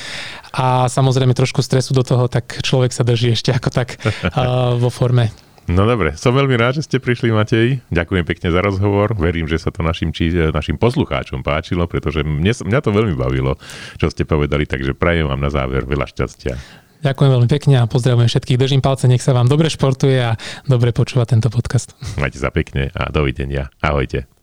A 0.57 0.89
samozrejme 0.89 1.37
trošku 1.37 1.61
stresu 1.61 1.93
do 1.93 2.01
toho, 2.01 2.25
tak 2.25 2.65
človek 2.65 2.89
sa 2.89 3.05
drží 3.05 3.37
ešte 3.37 3.53
ako 3.53 3.69
tak 3.69 4.01
uh, 4.01 4.73
vo 4.81 4.89
forme. 4.89 5.48
No 5.69 5.85
dobre, 5.85 6.17
som 6.17 6.33
veľmi 6.33 6.57
rád, 6.57 6.81
že 6.81 6.89
ste 6.89 6.97
prišli, 6.97 7.29
Matej. 7.29 7.85
Ďakujem 7.93 8.25
pekne 8.25 8.49
za 8.49 8.57
rozhovor. 8.65 9.13
Verím, 9.13 9.45
že 9.45 9.61
sa 9.61 9.69
to 9.69 9.85
našim, 9.85 10.09
či, 10.09 10.33
našim 10.49 10.81
poslucháčom 10.81 11.45
páčilo, 11.45 11.85
pretože 11.85 12.25
mne, 12.25 12.49
mňa 12.49 12.79
to 12.81 12.89
veľmi 12.89 13.13
bavilo, 13.13 13.53
čo 14.01 14.09
ste 14.09 14.25
povedali, 14.25 14.65
takže 14.65 14.97
prajem 14.97 15.29
vám 15.29 15.37
na 15.37 15.53
záver 15.53 15.85
veľa 15.85 16.09
šťastia. 16.09 16.57
Ďakujem 17.05 17.31
veľmi 17.31 17.49
pekne 17.53 17.75
a 17.79 17.87
pozdravujem 17.87 18.27
všetkých. 18.27 18.59
Držím 18.59 18.81
palce, 18.81 19.05
nech 19.05 19.21
sa 19.21 19.31
vám 19.37 19.45
dobre 19.45 19.69
športuje 19.69 20.17
a 20.17 20.41
dobre 20.65 20.89
počúva 20.89 21.29
tento 21.29 21.53
podcast. 21.53 21.93
Majte 22.17 22.41
sa 22.41 22.49
pekne 22.49 22.89
a 22.97 23.13
dovidenia. 23.13 23.69
Ahojte. 23.79 24.38